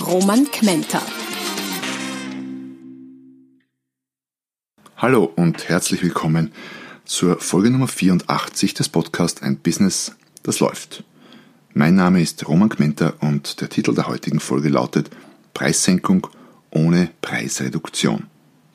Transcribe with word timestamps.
Roman 0.00 0.44
Kmenter. 0.50 1.00
Hallo 4.96 5.24
und 5.24 5.68
herzlich 5.68 6.02
willkommen 6.02 6.52
zur 7.06 7.40
Folge 7.40 7.70
Nummer 7.70 7.88
84 7.88 8.74
des 8.74 8.90
Podcasts 8.90 9.42
Ein 9.42 9.56
Business, 9.56 10.14
das 10.42 10.60
läuft. 10.60 11.02
Mein 11.72 11.94
Name 11.94 12.20
ist 12.20 12.46
Roman 12.46 12.68
Kmenter 12.68 13.14
und 13.20 13.60
der 13.62 13.70
Titel 13.70 13.94
der 13.94 14.06
heutigen 14.06 14.38
Folge 14.38 14.68
lautet 14.68 15.10
Preissenkung 15.54 16.26
ohne 16.70 17.10
Preisreduktion. 17.22 18.26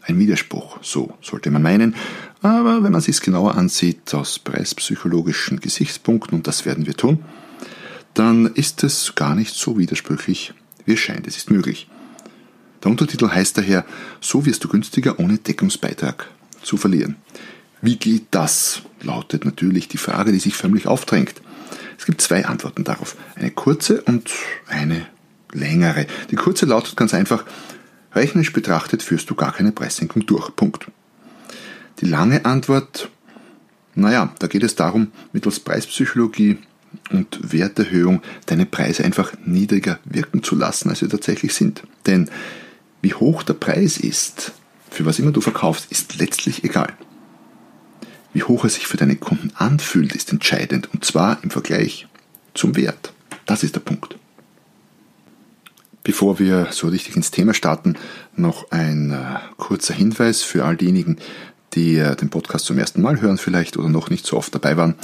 Ein 0.01 0.17
Widerspruch, 0.17 0.79
so 0.81 1.13
sollte 1.21 1.51
man 1.51 1.61
meinen, 1.61 1.95
aber 2.41 2.83
wenn 2.83 2.91
man 2.91 3.01
sich 3.01 3.21
genauer 3.21 3.55
ansieht 3.55 4.11
aus 4.15 4.39
preispsychologischen 4.39 5.59
Gesichtspunkten, 5.59 6.39
und 6.39 6.47
das 6.47 6.65
werden 6.65 6.87
wir 6.87 6.95
tun, 6.95 7.23
dann 8.15 8.47
ist 8.47 8.83
es 8.83 9.13
gar 9.13 9.35
nicht 9.35 9.53
so 9.53 9.77
widersprüchlich, 9.77 10.53
wie 10.85 10.93
es 10.93 10.99
scheint. 10.99 11.27
Es 11.27 11.37
ist 11.37 11.51
möglich. 11.51 11.87
Der 12.83 12.91
Untertitel 12.91 13.29
heißt 13.29 13.57
daher, 13.57 13.85
so 14.19 14.45
wirst 14.45 14.63
du 14.63 14.67
günstiger 14.67 15.19
ohne 15.19 15.37
Deckungsbeitrag 15.37 16.29
zu 16.61 16.77
verlieren. 16.77 17.15
Wie 17.81 17.97
geht 17.97 18.27
das? 18.31 18.83
lautet 19.01 19.45
natürlich 19.45 19.87
die 19.87 19.97
Frage, 19.97 20.31
die 20.31 20.39
sich 20.39 20.55
förmlich 20.55 20.85
aufdrängt. 20.85 21.41
Es 21.97 22.05
gibt 22.05 22.21
zwei 22.21 22.45
Antworten 22.45 22.83
darauf. 22.83 23.15
Eine 23.35 23.51
kurze 23.51 24.01
und 24.03 24.29
eine 24.67 25.07
längere. 25.51 26.05
Die 26.29 26.35
kurze 26.35 26.65
lautet 26.65 26.95
ganz 26.95 27.13
einfach, 27.13 27.45
rechnerisch 28.13 28.53
betrachtet 28.53 29.03
führst 29.03 29.29
du 29.29 29.35
gar 29.35 29.53
keine 29.53 29.71
Preissenkung 29.71 30.25
durch. 30.25 30.55
Punkt. 30.55 30.87
Die 31.99 32.05
lange 32.05 32.45
Antwort, 32.45 33.09
naja, 33.95 34.33
da 34.39 34.47
geht 34.47 34.63
es 34.63 34.75
darum, 34.75 35.11
mittels 35.33 35.59
Preispsychologie 35.59 36.57
und 37.11 37.53
Werterhöhung 37.53 38.21
deine 38.45 38.65
Preise 38.65 39.03
einfach 39.03 39.33
niedriger 39.45 39.99
wirken 40.05 40.43
zu 40.43 40.55
lassen, 40.55 40.89
als 40.89 40.99
sie 40.99 41.07
tatsächlich 41.07 41.53
sind. 41.53 41.83
Denn 42.05 42.29
wie 43.01 43.13
hoch 43.13 43.43
der 43.43 43.53
Preis 43.53 43.97
ist, 43.97 44.53
für 44.89 45.05
was 45.05 45.19
immer 45.19 45.31
du 45.31 45.41
verkaufst, 45.41 45.91
ist 45.91 46.19
letztlich 46.19 46.63
egal. 46.63 46.93
Wie 48.33 48.43
hoch 48.43 48.63
er 48.63 48.69
sich 48.69 48.87
für 48.87 48.97
deine 48.97 49.15
Kunden 49.15 49.51
anfühlt, 49.55 50.15
ist 50.15 50.31
entscheidend 50.31 50.89
und 50.93 51.03
zwar 51.03 51.43
im 51.43 51.51
Vergleich 51.51 52.07
zum 52.53 52.75
Wert. 52.75 53.13
Das 53.45 53.63
ist 53.63 53.75
der 53.75 53.81
Punkt. 53.81 54.15
Bevor 56.03 56.39
wir 56.39 56.67
so 56.71 56.87
richtig 56.87 57.15
ins 57.15 57.31
Thema 57.31 57.53
starten, 57.53 57.95
noch 58.35 58.71
ein 58.71 59.11
äh, 59.11 59.39
kurzer 59.57 59.93
Hinweis 59.93 60.41
für 60.41 60.65
all 60.65 60.75
diejenigen, 60.75 61.17
die 61.73 61.97
äh, 61.97 62.15
den 62.15 62.29
Podcast 62.29 62.65
zum 62.65 62.79
ersten 62.79 63.01
Mal 63.01 63.21
hören 63.21 63.37
vielleicht 63.37 63.77
oder 63.77 63.89
noch 63.89 64.09
nicht 64.09 64.25
so 64.25 64.37
oft 64.37 64.53
dabei 64.53 64.77
waren. 64.77 64.95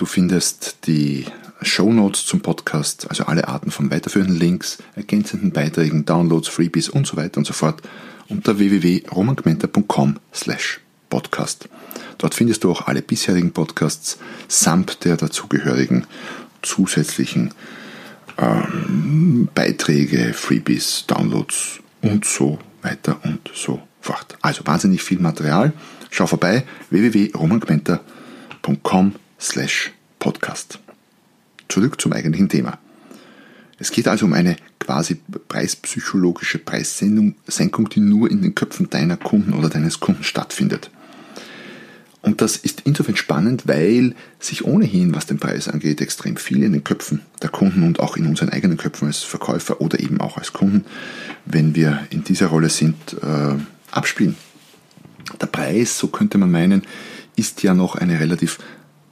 Du 0.00 0.06
findest 0.06 0.86
die 0.86 1.26
Show 1.60 1.92
Notes 1.92 2.24
zum 2.24 2.40
Podcast, 2.40 3.10
also 3.10 3.24
alle 3.24 3.48
Arten 3.48 3.70
von 3.70 3.90
weiterführenden 3.90 4.38
Links, 4.38 4.78
ergänzenden 4.96 5.52
Beiträgen, 5.52 6.06
Downloads, 6.06 6.48
Freebies 6.48 6.88
und 6.88 7.06
so 7.06 7.18
weiter 7.18 7.36
und 7.36 7.46
so 7.46 7.52
fort 7.52 7.82
unter 8.30 8.58
www.romangmenta.com 8.58 10.18
slash 10.32 10.80
podcast. 11.10 11.68
Dort 12.16 12.34
findest 12.34 12.64
du 12.64 12.70
auch 12.70 12.86
alle 12.86 13.02
bisherigen 13.02 13.52
Podcasts 13.52 14.16
samt 14.48 15.04
der 15.04 15.18
dazugehörigen 15.18 16.06
zusätzlichen 16.62 17.52
ähm, 18.38 19.50
Beiträge, 19.54 20.32
Freebies, 20.32 21.04
Downloads 21.08 21.80
und 22.00 22.24
so 22.24 22.58
weiter 22.80 23.20
und 23.22 23.50
so 23.54 23.82
fort. 24.00 24.38
Also 24.40 24.62
wahnsinnig 24.64 25.02
viel 25.02 25.18
Material. 25.18 25.74
Schau 26.08 26.26
vorbei 26.26 26.64
www.romangmenta.com 26.88 29.12
podcast. 30.18 30.78
Zurück 31.68 32.00
zum 32.00 32.12
eigentlichen 32.12 32.50
Thema. 32.50 32.78
Es 33.78 33.90
geht 33.90 34.06
also 34.06 34.26
um 34.26 34.34
eine 34.34 34.56
quasi 34.78 35.18
preispsychologische 35.48 36.58
Preissenkung, 36.58 37.88
die 37.88 38.00
nur 38.00 38.30
in 38.30 38.42
den 38.42 38.54
Köpfen 38.54 38.90
deiner 38.90 39.16
Kunden 39.16 39.54
oder 39.54 39.70
deines 39.70 39.98
Kunden 39.98 40.24
stattfindet. 40.24 40.90
Und 42.20 42.42
das 42.42 42.56
ist 42.56 42.82
insofern 42.84 43.16
spannend, 43.16 43.66
weil 43.66 44.14
sich 44.38 44.66
ohnehin, 44.66 45.14
was 45.14 45.24
den 45.24 45.38
Preis 45.38 45.68
angeht, 45.68 46.02
extrem 46.02 46.36
viel 46.36 46.62
in 46.62 46.72
den 46.72 46.84
Köpfen 46.84 47.22
der 47.40 47.48
Kunden 47.48 47.82
und 47.82 47.98
auch 47.98 48.18
in 48.18 48.26
unseren 48.26 48.50
eigenen 48.50 48.76
Köpfen 48.76 49.08
als 49.08 49.22
Verkäufer 49.22 49.80
oder 49.80 50.00
eben 50.00 50.20
auch 50.20 50.36
als 50.36 50.52
Kunden, 50.52 50.84
wenn 51.46 51.74
wir 51.74 52.06
in 52.10 52.24
dieser 52.24 52.48
Rolle 52.48 52.68
sind, 52.68 52.96
äh, 53.22 53.56
abspielen. 53.90 54.36
Der 55.40 55.46
Preis, 55.46 55.98
so 55.98 56.08
könnte 56.08 56.36
man 56.36 56.50
meinen, 56.50 56.82
ist 57.36 57.62
ja 57.62 57.72
noch 57.72 57.94
eine 57.94 58.20
relativ 58.20 58.58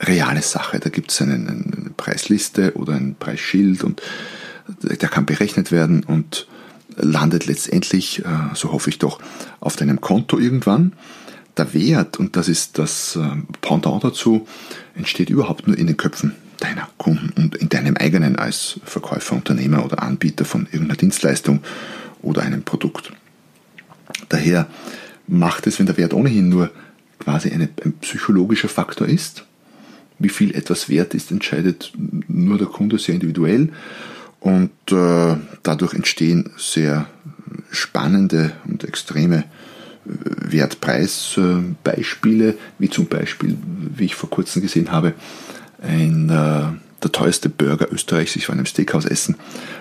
reale 0.00 0.42
Sache. 0.42 0.78
Da 0.80 0.90
gibt 0.90 1.10
es 1.10 1.22
eine, 1.22 1.64
Preisliste 1.96 2.74
oder 2.76 2.94
ein 2.94 3.16
Preisschild 3.18 3.84
und 3.84 4.02
der 4.82 5.08
kann 5.08 5.26
berechnet 5.26 5.72
werden 5.72 6.04
und 6.04 6.46
landet 6.96 7.46
letztendlich, 7.46 8.24
äh, 8.24 8.54
so 8.54 8.72
hoffe 8.72 8.90
ich 8.90 8.98
doch, 8.98 9.20
auf 9.60 9.76
deinem 9.76 10.00
Konto 10.00 10.38
irgendwann. 10.38 10.92
Der 11.56 11.72
Wert, 11.74 12.18
und 12.18 12.36
das 12.36 12.48
ist 12.48 12.78
das 12.78 13.16
äh, 13.16 13.42
Pendant 13.60 14.04
dazu, 14.04 14.46
entsteht 14.94 15.30
überhaupt 15.30 15.66
nur 15.66 15.76
in 15.76 15.86
den 15.86 15.96
Köpfen 15.96 16.34
deiner 16.60 16.88
Kunden 16.98 17.32
und 17.40 17.56
in 17.56 17.68
deinem 17.68 17.96
eigenen 17.96 18.36
als 18.36 18.80
Verkäufer, 18.84 19.36
Unternehmer 19.36 19.84
oder 19.84 20.02
Anbieter 20.02 20.44
von 20.44 20.66
irgendeiner 20.66 20.96
Dienstleistung 20.96 21.60
oder 22.20 22.42
einem 22.42 22.62
Produkt. 22.62 23.12
Daher 24.28 24.66
macht 25.26 25.66
es, 25.66 25.78
wenn 25.78 25.86
der 25.86 25.96
Wert 25.96 26.14
ohnehin 26.14 26.48
nur 26.48 26.70
quasi 27.18 27.50
ein 27.50 27.68
psychologischer 28.00 28.68
Faktor 28.68 29.06
ist, 29.06 29.44
wie 30.18 30.28
viel 30.28 30.54
etwas 30.54 30.88
wert 30.88 31.14
ist, 31.14 31.30
entscheidet 31.30 31.92
nur 32.28 32.58
der 32.58 32.66
Kunde 32.66 32.98
sehr 32.98 33.14
individuell. 33.14 33.70
Und 34.40 34.70
äh, 34.90 35.36
dadurch 35.62 35.94
entstehen 35.94 36.50
sehr 36.56 37.06
spannende 37.70 38.52
und 38.66 38.84
extreme 38.84 39.38
äh, 39.38 39.44
Wertpreisbeispiele, 40.52 42.54
wie 42.78 42.90
zum 42.90 43.06
Beispiel, 43.06 43.56
wie 43.96 44.04
ich 44.04 44.14
vor 44.14 44.30
kurzem 44.30 44.62
gesehen 44.62 44.92
habe, 44.92 45.14
ein, 45.82 46.30
äh, 46.30 46.62
der 47.02 47.12
teuerste 47.12 47.48
Burger 47.48 47.92
Österreichs. 47.92 48.36
Ich 48.36 48.48
war 48.48 48.54
in 48.54 48.60
einem 48.60 48.66
Steakhouse 48.66 49.06
essen 49.06 49.36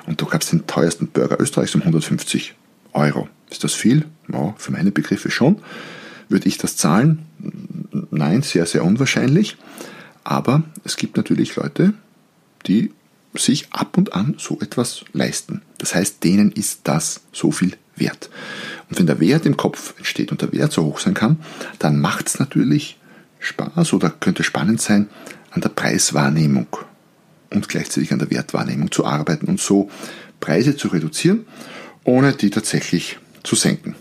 und 0.06 0.22
da 0.22 0.26
gab 0.26 0.42
es 0.42 0.50
den 0.50 0.68
teuersten 0.68 1.08
Burger 1.08 1.40
Österreichs 1.40 1.76
um 1.76 1.81
150 1.81 2.56
Euro. 2.94 3.28
Ist 3.50 3.64
das 3.64 3.74
viel? 3.74 4.06
Ja, 4.31 4.53
für 4.58 4.72
meine 4.72 4.92
Begriffe 4.92 5.31
schon. 5.31 5.59
Würde 6.30 6.47
ich 6.47 6.58
das 6.58 6.76
zahlen? 6.76 7.20
Nein, 8.12 8.42
sehr, 8.42 8.66
sehr 8.66 8.84
unwahrscheinlich. 8.84 9.58
Aber 10.30 10.64
es 10.84 10.98
gibt 10.98 11.16
natürlich 11.16 11.56
Leute, 11.56 11.94
die 12.66 12.92
sich 13.34 13.72
ab 13.72 13.98
und 13.98 14.12
an 14.12 14.36
so 14.38 14.60
etwas 14.60 15.06
leisten. 15.14 15.62
Das 15.78 15.96
heißt, 15.96 16.22
denen 16.22 16.52
ist 16.52 16.82
das 16.84 17.22
so 17.32 17.50
viel 17.50 17.78
wert. 17.96 18.30
Und 18.90 19.00
wenn 19.00 19.08
der 19.08 19.22
Wert 19.22 19.46
im 19.46 19.56
Kopf 19.56 19.94
entsteht 19.98 20.34
und 20.34 20.42
der 20.42 20.52
Wert 20.52 20.74
so 20.74 20.84
hoch 20.84 21.00
sein 21.00 21.14
kann, 21.14 21.40
dann 21.80 22.02
macht 22.02 22.28
es 22.28 22.40
natürlich 22.40 23.00
Spaß 23.40 23.94
oder 23.94 24.10
könnte 24.10 24.44
spannend 24.44 24.82
sein, 24.82 25.08
an 25.52 25.62
der 25.62 25.70
Preiswahrnehmung 25.70 26.68
und 27.50 27.70
gleichzeitig 27.70 28.12
an 28.12 28.20
der 28.20 28.30
Wertwahrnehmung 28.30 28.92
zu 28.92 29.06
arbeiten 29.06 29.46
und 29.46 29.62
so 29.62 29.90
Preise 30.42 30.76
zu 30.76 30.90
reduzieren, 30.90 31.46
ohne 32.04 32.34
die 32.34 32.50
tatsächlich 32.50 33.18
zu 33.44 33.56
senken. 33.56 33.96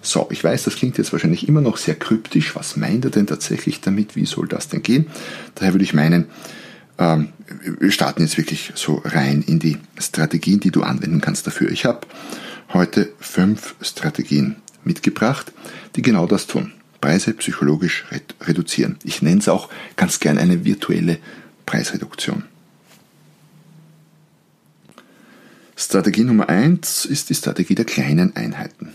So, 0.00 0.28
ich 0.30 0.42
weiß, 0.42 0.64
das 0.64 0.76
klingt 0.76 0.98
jetzt 0.98 1.12
wahrscheinlich 1.12 1.48
immer 1.48 1.60
noch 1.60 1.76
sehr 1.76 1.94
kryptisch. 1.94 2.54
Was 2.54 2.76
meint 2.76 3.04
er 3.04 3.10
denn 3.10 3.26
tatsächlich 3.26 3.80
damit? 3.80 4.16
Wie 4.16 4.26
soll 4.26 4.46
das 4.46 4.68
denn 4.68 4.82
gehen? 4.82 5.06
Daher 5.54 5.74
würde 5.74 5.84
ich 5.84 5.92
meinen, 5.92 6.26
ähm, 6.98 7.30
wir 7.80 7.90
starten 7.90 8.22
jetzt 8.22 8.38
wirklich 8.38 8.72
so 8.74 9.02
rein 9.04 9.42
in 9.42 9.58
die 9.58 9.78
Strategien, 9.98 10.60
die 10.60 10.70
du 10.70 10.82
anwenden 10.82 11.20
kannst 11.20 11.46
dafür. 11.46 11.70
Ich 11.70 11.84
habe 11.84 12.06
heute 12.72 13.12
fünf 13.18 13.74
Strategien 13.80 14.56
mitgebracht, 14.84 15.52
die 15.96 16.02
genau 16.02 16.26
das 16.26 16.46
tun. 16.46 16.72
Preise 17.00 17.32
psychologisch 17.34 18.06
reduzieren. 18.40 18.98
Ich 19.04 19.22
nenne 19.22 19.40
es 19.40 19.48
auch 19.48 19.68
ganz 19.96 20.20
gern 20.20 20.38
eine 20.38 20.64
virtuelle 20.64 21.18
Preisreduktion. 21.66 22.44
Strategie 25.76 26.24
Nummer 26.24 26.48
eins 26.48 27.04
ist 27.04 27.30
die 27.30 27.36
Strategie 27.36 27.76
der 27.76 27.84
kleinen 27.84 28.34
Einheiten 28.34 28.92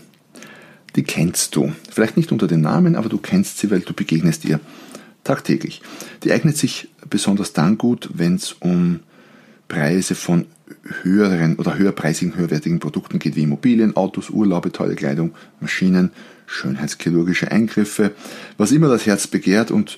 die 0.96 1.02
kennst 1.02 1.56
du. 1.56 1.72
Vielleicht 1.90 2.16
nicht 2.16 2.32
unter 2.32 2.46
den 2.46 2.60
Namen, 2.60 2.96
aber 2.96 3.08
du 3.08 3.18
kennst 3.18 3.58
sie, 3.58 3.70
weil 3.70 3.80
du 3.80 3.92
begegnest 3.92 4.44
ihr 4.44 4.60
tagtäglich. 5.24 5.82
Die 6.22 6.32
eignet 6.32 6.56
sich 6.56 6.88
besonders 7.08 7.52
dann 7.52 7.78
gut, 7.78 8.10
wenn 8.14 8.36
es 8.36 8.52
um 8.52 9.00
Preise 9.68 10.14
von 10.14 10.46
höheren 11.02 11.56
oder 11.56 11.76
höherpreisigen, 11.76 12.36
höherwertigen 12.36 12.78
Produkten 12.78 13.18
geht, 13.18 13.36
wie 13.36 13.42
Immobilien, 13.42 13.96
Autos, 13.96 14.30
Urlaube, 14.30 14.72
tolle 14.72 14.94
Kleidung, 14.94 15.34
Maschinen, 15.60 16.10
schönheitschirurgische 16.46 17.50
Eingriffe, 17.50 18.12
was 18.58 18.72
immer 18.72 18.88
das 18.88 19.06
Herz 19.06 19.26
begehrt 19.26 19.70
und 19.70 19.96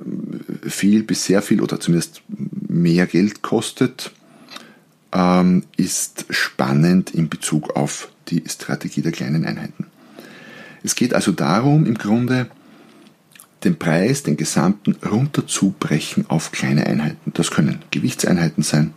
äh, 0.00 0.68
viel 0.68 1.02
bis 1.02 1.24
sehr 1.24 1.42
viel 1.42 1.60
oder 1.60 1.80
zumindest 1.80 2.22
mehr 2.68 3.06
Geld 3.06 3.42
kostet, 3.42 4.12
ähm, 5.12 5.64
ist 5.76 6.26
spannend 6.30 7.10
in 7.10 7.28
Bezug 7.28 7.76
auf 7.76 8.08
die 8.28 8.44
Strategie 8.46 9.02
der 9.02 9.12
kleinen 9.12 9.44
Einheiten. 9.44 9.86
Es 10.82 10.94
geht 10.94 11.14
also 11.14 11.32
darum, 11.32 11.86
im 11.86 11.96
Grunde 11.96 12.48
den 13.64 13.78
Preis, 13.78 14.22
den 14.22 14.36
gesamten, 14.36 14.96
runterzubrechen 15.04 16.26
auf 16.28 16.52
kleine 16.52 16.86
Einheiten. 16.86 17.32
Das 17.34 17.50
können 17.50 17.82
Gewichtseinheiten 17.90 18.62
sein, 18.62 18.94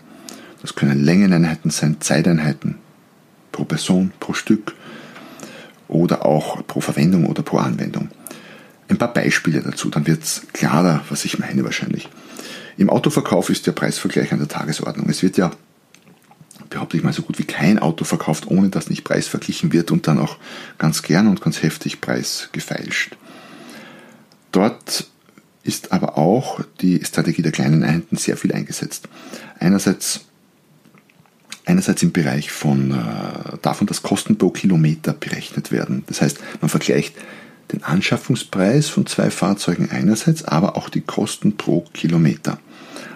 das 0.61 0.75
können 0.75 1.03
Längeneinheiten 1.03 1.71
sein, 1.71 1.97
Zeiteinheiten 1.99 2.75
pro 3.51 3.65
Person, 3.65 4.11
pro 4.19 4.33
Stück 4.33 4.75
oder 5.87 6.25
auch 6.25 6.65
pro 6.67 6.79
Verwendung 6.79 7.25
oder 7.25 7.43
pro 7.43 7.57
Anwendung. 7.57 8.09
Ein 8.87 8.97
paar 8.97 9.13
Beispiele 9.13 9.61
dazu, 9.61 9.89
dann 9.89 10.05
wird 10.05 10.23
es 10.23 10.43
klarer, 10.53 11.01
was 11.09 11.25
ich 11.25 11.39
meine 11.39 11.63
wahrscheinlich. 11.63 12.09
Im 12.77 12.89
Autoverkauf 12.89 13.49
ist 13.49 13.67
der 13.67 13.71
Preisvergleich 13.71 14.31
an 14.31 14.39
der 14.39 14.47
Tagesordnung. 14.47 15.09
Es 15.09 15.23
wird 15.23 15.37
ja, 15.37 15.51
behaupte 16.71 16.97
ich 16.97 17.03
mal, 17.03 17.13
so 17.13 17.21
gut 17.21 17.37
wie 17.37 17.43
kein 17.43 17.77
Auto 17.77 18.03
verkauft, 18.03 18.47
ohne 18.47 18.69
dass 18.69 18.89
nicht 18.89 19.03
preisverglichen 19.03 19.71
wird 19.71 19.91
und 19.91 20.07
dann 20.07 20.17
auch 20.17 20.37
ganz 20.79 21.03
gern 21.03 21.27
und 21.27 21.41
ganz 21.41 21.61
heftig 21.61 22.01
preisgefeilscht. 22.01 23.15
Dort 24.51 25.07
ist 25.63 25.91
aber 25.91 26.17
auch 26.17 26.61
die 26.81 27.03
Strategie 27.05 27.43
der 27.43 27.51
kleinen 27.51 27.83
Einheiten 27.83 28.17
sehr 28.17 28.35
viel 28.35 28.51
eingesetzt. 28.51 29.07
Einerseits 29.59 30.21
einerseits 31.63 32.01
im 32.01 32.11
Bereich 32.11 32.51
von 32.51 32.91
äh, 32.91 33.57
davon, 33.61 33.85
dass 33.85 34.01
Kosten 34.01 34.37
pro 34.37 34.49
Kilometer 34.49 35.13
berechnet 35.13 35.71
werden. 35.71 36.03
Das 36.07 36.21
heißt, 36.21 36.39
man 36.59 36.69
vergleicht 36.69 37.15
den 37.71 37.83
Anschaffungspreis 37.83 38.89
von 38.89 39.05
zwei 39.05 39.29
Fahrzeugen 39.29 39.89
einerseits, 39.91 40.43
aber 40.43 40.75
auch 40.75 40.89
die 40.89 41.01
Kosten 41.01 41.57
pro 41.57 41.81
Kilometer. 41.93 42.59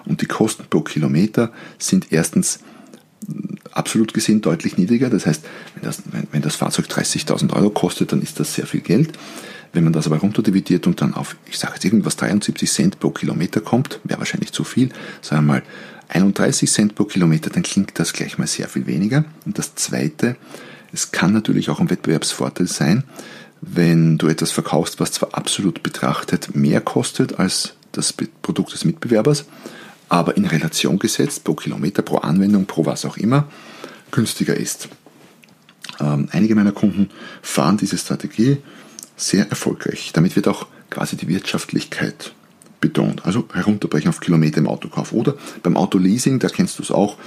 Und 0.06 0.22
die 0.22 0.28
Kosten 0.28 0.66
pro 0.70 0.82
Kilometer 0.82 1.52
sind 1.80 2.12
erstens 2.12 2.60
absolut 3.72 4.14
gesehen 4.14 4.42
deutlich 4.42 4.78
niedriger. 4.78 5.10
Das 5.10 5.26
heißt, 5.26 5.44
wenn 5.76 5.84
das, 5.84 6.04
wenn, 6.12 6.28
wenn 6.32 6.42
das 6.42 6.56
Fahrzeug 6.56 6.86
30.000 6.86 7.54
Euro 7.54 7.70
kostet, 7.70 8.12
dann 8.12 8.22
ist 8.22 8.40
das 8.40 8.54
sehr 8.54 8.66
viel 8.68 8.82
Geld. 8.82 9.14
Wenn 9.74 9.84
man 9.84 9.94
das 9.94 10.08
aber 10.08 10.18
runterdividiert 10.18 10.88
und 10.88 11.02
dann 11.02 11.14
auf, 11.14 11.36
ich 11.50 11.60
sage 11.60 11.74
jetzt 11.74 11.84
irgendwas, 11.84 12.16
73 12.16 12.72
Cent 12.72 13.00
pro 13.00 13.10
Kilometer 13.10 13.60
kommt, 13.60 14.00
wäre 14.06 14.20
wahrscheinlich 14.20 14.54
zu 14.54 14.64
viel, 14.64 14.90
sagen 15.22 15.46
wir 15.46 15.54
mal 15.54 15.64
31 16.08 16.72
Cent 16.72 16.96
pro 16.96 17.04
Kilometer, 17.04 17.50
dann 17.50 17.64
klingt 17.64 18.00
das 18.00 18.14
gleich 18.14 18.38
mal 18.38 18.48
sehr 18.48 18.70
viel 18.70 18.88
weniger. 18.88 19.26
Und 19.46 19.58
das 19.58 19.76
Zweite, 19.76 20.38
es 20.94 21.12
kann 21.12 21.34
natürlich 21.34 21.70
auch 21.70 21.82
ein 21.82 21.90
Wettbewerbsvorteil 21.90 22.68
sein, 22.68 23.04
wenn 23.62 24.18
du 24.18 24.28
etwas 24.28 24.52
verkaufst, 24.52 25.00
was 25.00 25.12
zwar 25.12 25.34
absolut 25.34 25.84
betrachtet 25.84 26.56
mehr 26.56 26.80
kostet 26.80 27.40
als 27.40 27.74
das 27.92 28.14
Produkt 28.14 28.74
des 28.74 28.86
Mitbewerbers, 28.86 29.46
aber 30.10 30.38
in 30.38 30.46
Relation 30.46 31.00
gesetzt, 31.00 31.44
pro 31.44 31.54
Kilometer, 31.54 32.02
pro 32.02 32.18
Anwendung, 32.18 32.66
pro 32.66 32.86
was 32.86 33.06
auch 33.06 33.18
immer, 33.18 33.48
günstiger 34.12 34.56
ist. 34.56 34.90
Ähm, 36.00 36.30
einige 36.32 36.56
meiner 36.56 36.72
Kunden 36.72 37.10
fahren 37.42 37.78
diese 37.78 37.98
Strategie 37.98 38.58
sehr 39.16 39.50
erfolgreich. 39.50 40.12
Damit 40.14 40.36
wird 40.36 40.48
auch 40.48 40.68
quasi 40.90 41.16
die 41.16 41.28
Wirtschaftlichkeit 41.28 42.34
betont. 42.82 43.26
Also 43.26 43.48
herunterbrechen 43.54 44.10
auf 44.10 44.20
Kilometer 44.20 44.58
im 44.58 44.68
Autokauf. 44.68 45.12
Oder 45.14 45.36
beim 45.64 45.78
Autoleasing, 45.78 46.40
da 46.40 46.50
kennst 46.50 46.80
du 46.80 46.84
es 46.84 46.92
auch, 46.92 47.18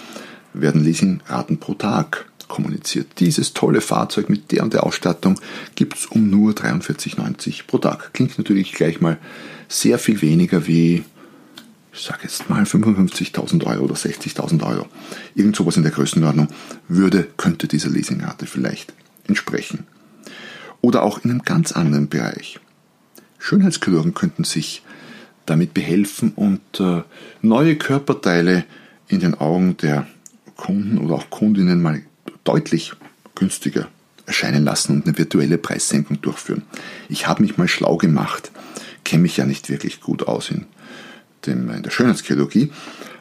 werden 0.53 0.85
Leasingraten 0.85 1.59
pro 1.59 1.75
Tag 1.75 2.27
kommuniziert. 2.49 3.09
Dieses 3.19 3.53
tolle 3.53 3.81
Fahrzeug 3.81 4.29
mit 4.29 4.51
der 4.53 4.63
und 4.63 4.73
der 4.73 4.85
Ausstattung 4.85 5.39
gibt 5.75 5.97
es 5.97 6.07
um 6.07 6.31
nur 6.31 6.53
43,90 6.53 7.67
pro 7.67 7.79
Tag. 7.79 8.13
Klingt 8.15 8.39
natürlich 8.39 8.73
gleich 8.73 9.01
mal 9.01 9.19
sehr 9.69 9.99
viel 9.99 10.23
weniger 10.23 10.67
wie, 10.67 11.05
ich 11.99 12.05
sage 12.05 12.21
jetzt 12.23 12.49
mal 12.49 12.63
55.000 12.63 13.65
Euro 13.67 13.85
oder 13.85 13.97
60.000 13.97 14.65
Euro. 14.65 14.87
Irgend 15.35 15.57
sowas 15.57 15.77
in 15.77 15.83
der 15.83 15.91
Größenordnung 15.91 16.49
würde, 16.87 17.27
könnte 17.37 17.67
dieser 17.67 17.91
Leasingrate 17.91 18.47
vielleicht 18.47 18.95
entsprechen. 19.27 19.87
Oder 20.81 21.03
auch 21.03 21.25
in 21.25 21.31
einem 21.31 21.43
ganz 21.43 21.73
anderen 21.73 22.09
Bereich. 22.09 22.61
Schönheitschirurgen 23.39 24.15
könnten 24.15 24.45
sich 24.45 24.83
damit 25.45 25.75
behelfen 25.75 26.33
und 26.37 26.61
äh, 26.79 27.03
neue 27.43 27.77
Körperteile 27.77 28.65
in 29.09 29.19
den 29.19 29.35
Augen 29.35 29.77
der 29.79 30.07
Kunden 30.57 30.99
oder 30.99 31.17
auch 31.17 31.31
Kundinnen 31.31 31.83
mal 31.83 32.03
deutlich 32.45 32.93
günstiger 33.35 33.89
erscheinen 34.27 34.63
lassen 34.63 34.97
und 34.97 35.07
eine 35.07 35.19
virtuelle 35.19 35.59
Preissenkung 35.59 36.21
durchführen. 36.21 36.63
Ich 37.09 37.27
habe 37.27 37.43
mich 37.43 37.57
mal 37.57 37.67
schlau 37.67 37.97
gemacht, 37.97 38.53
kenne 39.05 39.23
mich 39.23 39.37
ja 39.37 39.47
nicht 39.47 39.69
wirklich 39.69 40.01
gut 40.01 40.29
aus 40.29 40.51
in, 40.51 40.67
dem, 41.49 41.71
in 41.71 41.83
der 41.83 41.91
Schönheitschirurgie, 41.91 42.71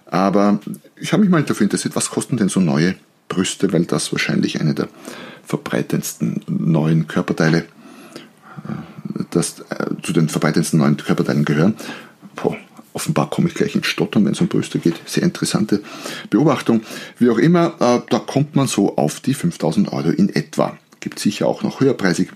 aber 0.05 0.59
ich 0.95 1.11
habe 1.13 1.21
mich 1.21 1.29
mal 1.29 1.43
dafür 1.43 1.65
interessiert, 1.65 1.95
was 1.95 2.09
kosten 2.09 2.37
denn 2.37 2.49
so 2.49 2.59
neue 2.59 2.95
Brüste, 3.27 3.73
weil 3.73 3.85
das 3.85 4.11
wahrscheinlich 4.11 4.61
eine 4.61 4.73
der 4.73 4.87
verbreitendsten 5.43 6.41
neuen 6.47 7.07
Körperteile, 7.07 7.59
äh, 7.59 9.23
das 9.31 9.59
äh, 9.69 9.87
zu 10.01 10.13
den 10.13 10.29
verbreitendsten 10.29 10.79
neuen 10.79 10.97
Körperteilen 10.97 11.45
gehören. 11.45 11.75
Boah, 12.35 12.55
offenbar 12.93 13.29
komme 13.29 13.47
ich 13.49 13.55
gleich 13.55 13.75
ins 13.75 13.87
Stottern, 13.87 14.25
wenn 14.25 14.33
es 14.33 14.41
um 14.41 14.47
Brüste 14.47 14.79
geht. 14.79 14.95
Sehr 15.05 15.23
interessante 15.23 15.81
Beobachtung. 16.29 16.81
Wie 17.17 17.29
auch 17.29 17.37
immer, 17.37 17.75
äh, 17.79 17.99
da 18.09 18.19
kommt 18.19 18.55
man 18.55 18.67
so 18.67 18.95
auf 18.97 19.19
die 19.19 19.33
5000 19.33 19.91
Euro 19.91 20.09
in 20.09 20.29
etwa. 20.29 20.77
Gibt 20.99 21.19
sicher 21.19 21.47
auch 21.47 21.63
noch 21.63 21.79
höherpreisig. 21.79 22.29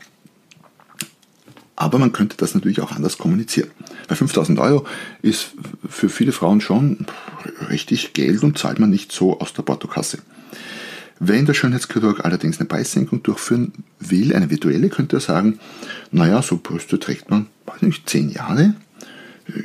Aber 1.82 1.98
man 1.98 2.12
könnte 2.12 2.38
das 2.38 2.54
natürlich 2.54 2.80
auch 2.80 2.92
anders 2.92 3.18
kommunizieren. 3.18 3.72
Bei 4.08 4.14
5000 4.14 4.60
Euro 4.60 4.86
ist 5.24 5.54
für 5.90 6.10
viele 6.10 6.32
Frauen 6.32 6.62
schon 6.62 7.08
richtig 7.72 8.14
Geld 8.14 8.44
und 8.44 8.60
zahlt 8.60 8.78
man 8.78 8.92
nicht 8.92 9.12
so 9.12 9.40
aus 9.40 9.54
der 9.54 9.64
Portokasse. 9.64 10.20
Wenn 11.20 11.48
der 11.48 11.56
Schönheitschirurg 11.56 12.24
allerdings 12.24 12.60
eine 12.60 12.68
Preissenkung 12.68 13.24
durchführen 13.24 13.74
will, 14.00 14.36
eine 14.36 14.52
virtuelle, 14.52 14.90
könnte 14.90 15.18
er 15.18 15.22
sagen, 15.22 15.58
naja, 16.12 16.44
so 16.44 16.58
Brüste 16.62 17.00
trägt 17.00 17.32
man, 17.32 17.48
weiß 17.66 17.82
nicht, 17.82 18.08
10 18.08 18.30
Jahre, 18.30 18.76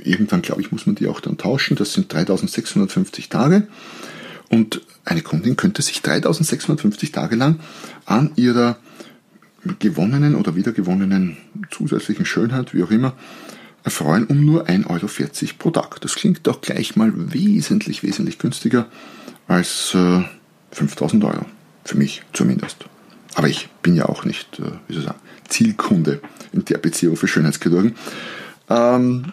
Irgendwann, 0.03 0.43
glaube 0.43 0.63
ich, 0.63 0.73
muss 0.73 0.87
man 0.87 0.97
die 0.97 1.07
auch 1.07 1.21
dann 1.21 1.37
tauschen. 1.37 1.77
Das 1.77 1.93
sind 1.93 2.13
3650 2.13 3.29
Tage. 3.29 3.69
Und 4.49 4.81
eine 5.05 5.21
Kundin 5.21 5.55
könnte 5.55 5.83
sich 5.83 6.01
3650 6.01 7.13
Tage 7.13 7.37
lang 7.37 7.61
an 8.07 8.33
ihrer 8.35 8.79
gewonnenen 9.79 10.35
oder 10.35 10.57
wiedergewonnenen 10.57 11.37
zusätzlichen 11.71 12.27
Schönheit, 12.27 12.75
wie 12.75 12.83
auch 12.83 12.91
immer, 12.91 13.15
erfreuen 13.85 14.25
um 14.25 14.45
nur 14.45 14.69
1,40 14.69 14.89
Euro 14.91 15.55
pro 15.59 15.71
Tag. 15.71 16.01
Das 16.01 16.15
klingt 16.15 16.47
doch 16.47 16.61
gleich 16.61 16.97
mal 16.97 17.13
wesentlich, 17.15 18.03
wesentlich 18.03 18.39
günstiger 18.39 18.87
als 19.47 19.95
äh, 19.95 20.23
5000 20.73 21.25
Euro. 21.25 21.47
Für 21.85 21.97
mich 21.97 22.23
zumindest. 22.33 22.85
Aber 23.37 23.49
ich 23.49 23.69
bin 23.83 23.95
ja 23.95 24.07
auch 24.07 24.25
nicht, 24.25 24.59
äh, 24.59 24.73
wie 24.89 24.95
soll 24.95 25.03
ich 25.03 25.09
sagen, 25.09 25.21
Zielkunde 25.49 26.21
in 26.53 26.65
der 26.65 26.79
Beziehung 26.79 27.17
für 27.17 27.29
Schönheitschirurgen. 27.29 27.95
Ähm, 28.69 29.33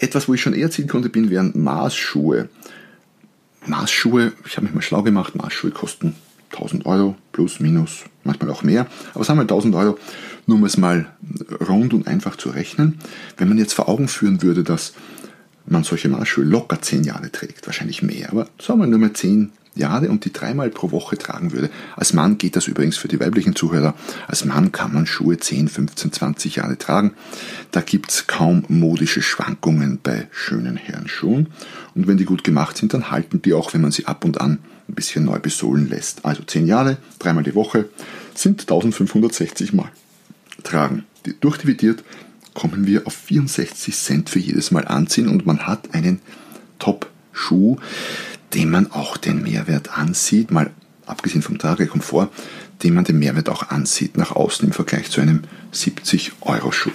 etwas, 0.00 0.28
wo 0.28 0.34
ich 0.34 0.42
schon 0.42 0.54
eher 0.54 0.70
ziehen 0.70 0.88
konnte, 0.88 1.08
bin, 1.08 1.30
wären 1.30 1.52
Maßschuhe. 1.54 2.48
Maßschuhe, 3.66 4.32
ich 4.46 4.56
habe 4.56 4.66
mich 4.66 4.74
mal 4.74 4.82
schlau 4.82 5.02
gemacht, 5.02 5.36
Maßschuhe 5.36 5.70
kosten 5.70 6.16
1000 6.52 6.86
Euro 6.86 7.16
plus, 7.32 7.60
minus, 7.60 8.04
manchmal 8.24 8.50
auch 8.50 8.62
mehr. 8.62 8.86
Aber 9.14 9.24
sagen 9.24 9.38
wir 9.38 9.42
1000 9.42 9.74
Euro, 9.74 9.98
nur 10.46 10.56
um 10.58 10.64
es 10.64 10.76
mal 10.76 11.06
rund 11.68 11.94
und 11.94 12.06
einfach 12.06 12.36
zu 12.36 12.50
rechnen. 12.50 12.98
Wenn 13.36 13.48
man 13.48 13.58
jetzt 13.58 13.74
vor 13.74 13.88
Augen 13.88 14.08
führen 14.08 14.42
würde, 14.42 14.64
dass 14.64 14.94
man 15.66 15.84
solche 15.84 16.08
Maßschuhe 16.08 16.44
locker 16.44 16.80
10 16.80 17.04
Jahre 17.04 17.30
trägt, 17.30 17.66
wahrscheinlich 17.66 18.02
mehr, 18.02 18.30
aber 18.30 18.48
sagen 18.60 18.80
wir 18.80 18.86
nur 18.86 18.98
mal 18.98 19.12
10 19.12 19.52
Jahre 19.78 20.08
und 20.08 20.24
die 20.24 20.32
dreimal 20.32 20.70
pro 20.70 20.90
Woche 20.90 21.16
tragen 21.16 21.52
würde. 21.52 21.70
Als 21.96 22.12
Mann 22.12 22.36
geht 22.36 22.56
das 22.56 22.66
übrigens 22.66 22.96
für 22.96 23.08
die 23.08 23.20
weiblichen 23.20 23.54
Zuhörer. 23.54 23.94
Als 24.26 24.44
Mann 24.44 24.72
kann 24.72 24.92
man 24.92 25.06
Schuhe 25.06 25.38
10, 25.38 25.68
15, 25.68 26.12
20 26.12 26.56
Jahre 26.56 26.76
tragen. 26.76 27.12
Da 27.70 27.80
gibt's 27.80 28.26
kaum 28.26 28.64
modische 28.68 29.22
Schwankungen 29.22 30.00
bei 30.02 30.26
schönen 30.32 30.76
Herrenschuhen. 30.76 31.48
Und 31.94 32.08
wenn 32.08 32.16
die 32.16 32.24
gut 32.24 32.44
gemacht 32.44 32.76
sind, 32.76 32.92
dann 32.92 33.10
halten 33.10 33.40
die 33.40 33.54
auch, 33.54 33.72
wenn 33.72 33.80
man 33.80 33.92
sie 33.92 34.06
ab 34.06 34.24
und 34.24 34.40
an 34.40 34.58
bisschen 34.98 35.24
neu 35.24 35.38
besohlen 35.38 35.88
lässt. 35.88 36.24
Also 36.24 36.42
10 36.42 36.66
Jahre, 36.66 36.96
dreimal 37.20 37.44
die 37.44 37.54
Woche 37.54 37.88
sind 38.34 38.62
1560 38.62 39.72
Mal 39.72 39.90
tragen. 40.64 41.04
Durchdividiert 41.40 42.02
kommen 42.52 42.86
wir 42.86 43.06
auf 43.06 43.14
64 43.14 43.94
Cent 43.94 44.30
für 44.30 44.40
jedes 44.40 44.72
Mal 44.72 44.86
anziehen 44.86 45.28
und 45.28 45.46
man 45.46 45.66
hat 45.66 45.94
einen 45.94 46.20
Top-Schuh, 46.80 47.76
dem 48.54 48.70
man 48.70 48.90
auch 48.90 49.16
den 49.16 49.42
Mehrwert 49.42 49.96
ansieht, 49.96 50.50
mal 50.50 50.70
abgesehen 51.06 51.42
vom 51.42 51.58
Tragekomfort, 51.58 52.28
dem 52.82 52.94
man 52.94 53.04
den 53.04 53.20
Mehrwert 53.20 53.48
auch 53.48 53.70
ansieht 53.70 54.16
nach 54.16 54.32
außen 54.32 54.66
im 54.66 54.72
Vergleich 54.72 55.10
zu 55.10 55.20
einem 55.20 55.42
70-Euro-Schuh. 55.72 56.90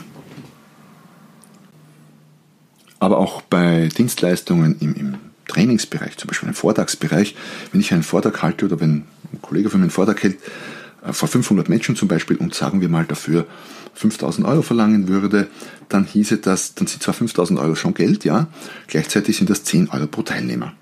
Aber 3.00 3.18
auch 3.18 3.42
bei 3.42 3.88
Dienstleistungen 3.88 4.78
im, 4.80 4.96
im 4.96 5.18
Trainingsbereich, 5.48 6.18
zum 6.18 6.28
Beispiel 6.28 6.48
einen 6.48 6.56
Vortragsbereich, 6.56 7.36
wenn 7.72 7.82
ich 7.82 7.94
einen 7.94 8.04
Vortrag 8.04 8.42
halte 8.42 8.66
oder 8.66 8.80
wenn 8.80 9.04
ein 9.32 9.42
Kollege 9.42 9.70
von 9.70 9.80
mir 9.80 9.86
einen 9.86 9.92
Vortrag 9.92 10.24
hält, 10.24 10.38
äh, 11.06 11.14
vor 11.14 11.28
500 11.28 11.70
Menschen 11.70 11.96
zum 11.96 12.08
Beispiel 12.08 12.38
und 12.38 12.54
sagen 12.54 12.82
wir 12.82 12.90
mal 12.90 13.06
dafür 13.06 13.46
5000 13.96 14.48
Euro 14.48 14.62
verlangen 14.62 15.08
würde, 15.08 15.48
dann 15.90 16.06
hieße 16.06 16.38
das, 16.38 16.76
dann 16.76 16.88
sind 16.88 17.04
zwar 17.04 17.14
5000 17.14 17.60
Euro 17.60 17.76
schon 17.76 17.94
Geld, 17.94 18.26
ja, 18.26 18.48
gleichzeitig 18.88 19.38
sind 19.38 19.50
das 19.50 19.64
10 19.64 19.90
Euro 19.90 20.08
pro 20.08 20.24
Teilnehmer. 20.24 20.74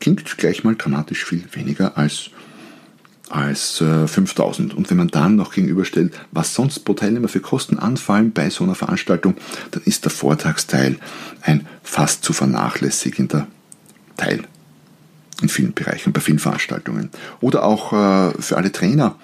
Klingt 0.00 0.36
gleich 0.38 0.64
mal 0.64 0.74
dramatisch 0.76 1.24
viel 1.24 1.44
weniger 1.52 1.96
als, 1.96 2.30
als 3.28 3.80
äh, 3.80 4.06
5000. 4.06 4.74
Und 4.74 4.90
wenn 4.90 4.96
man 4.96 5.08
dann 5.08 5.36
noch 5.36 5.52
gegenüberstellt, 5.52 6.14
was 6.32 6.54
sonst 6.54 6.80
pro 6.80 6.94
Teilnehmer 6.94 7.28
für 7.28 7.40
Kosten 7.40 7.78
anfallen 7.78 8.32
bei 8.32 8.50
so 8.50 8.64
einer 8.64 8.74
Veranstaltung, 8.74 9.36
dann 9.70 9.82
ist 9.84 10.04
der 10.04 10.10
Vortragsteil 10.10 10.98
ein 11.42 11.66
fast 11.82 12.24
zu 12.24 12.32
vernachlässigender 12.32 13.46
Teil 14.16 14.44
in 15.42 15.48
vielen 15.48 15.74
Bereichen, 15.74 16.12
bei 16.12 16.20
vielen 16.20 16.38
Veranstaltungen. 16.38 17.10
Oder 17.40 17.64
auch 17.64 17.92
äh, 17.92 18.40
für 18.40 18.56
alle 18.56 18.72
Trainer 18.72 19.16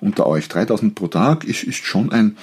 unter 0.00 0.26
euch. 0.26 0.48
3000 0.48 0.94
pro 0.94 1.08
Tag 1.08 1.44
ist, 1.44 1.64
ist 1.64 1.84
schon 1.84 2.12
ein, 2.12 2.36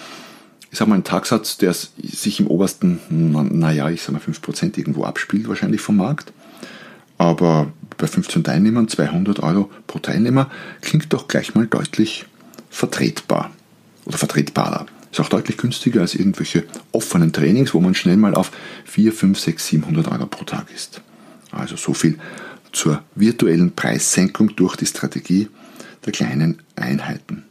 ich 0.72 0.80
sag 0.80 0.88
mal, 0.88 0.96
ein 0.96 1.04
Tagsatz, 1.04 1.58
der 1.58 1.74
sich 1.74 2.40
im 2.40 2.48
obersten, 2.48 3.00
naja, 3.10 3.90
ich 3.90 4.02
sag 4.02 4.14
mal 4.14 4.22
5% 4.22 4.78
irgendwo 4.78 5.04
abspielt, 5.06 5.48
wahrscheinlich 5.48 5.82
vom 5.82 5.98
Markt. 5.98 6.34
Aber 7.18 7.72
bei 7.98 8.08
15 8.08 8.44
Teilnehmern 8.44 8.88
200 8.88 9.40
Euro 9.42 9.70
pro 9.88 10.00
Teilnehmer 10.00 10.50
klingt 10.82 11.14
doch 11.14 11.28
gleich 11.28 11.56
mal 11.56 11.68
deutlich 11.68 12.26
vertretbar 12.70 13.52
oder 14.06 14.18
vertretbarer. 14.18 14.88
Ist 15.12 15.20
auch 15.20 15.30
deutlich 15.30 15.58
günstiger 15.58 16.02
als 16.02 16.16
irgendwelche 16.16 16.64
offenen 16.92 17.32
Trainings, 17.32 17.76
wo 17.76 17.80
man 17.80 17.94
schnell 17.94 18.18
mal 18.18 18.34
auf 18.34 18.52
4, 18.86 19.14
5, 19.14 19.40
6, 19.40 19.68
700 19.68 20.08
Euro 20.12 20.26
pro 20.26 20.44
Tag 20.44 20.66
ist. 20.74 21.02
Also 21.54 21.76
so 21.76 21.94
viel 21.94 22.18
zur 22.72 23.04
virtuellen 23.16 23.74
Preissenkung 23.74 24.56
durch 24.56 24.76
die 24.76 24.86
Strategie 24.86 25.48
der 26.06 26.12
kleinen 26.12 26.62
Einheiten. 26.76 27.44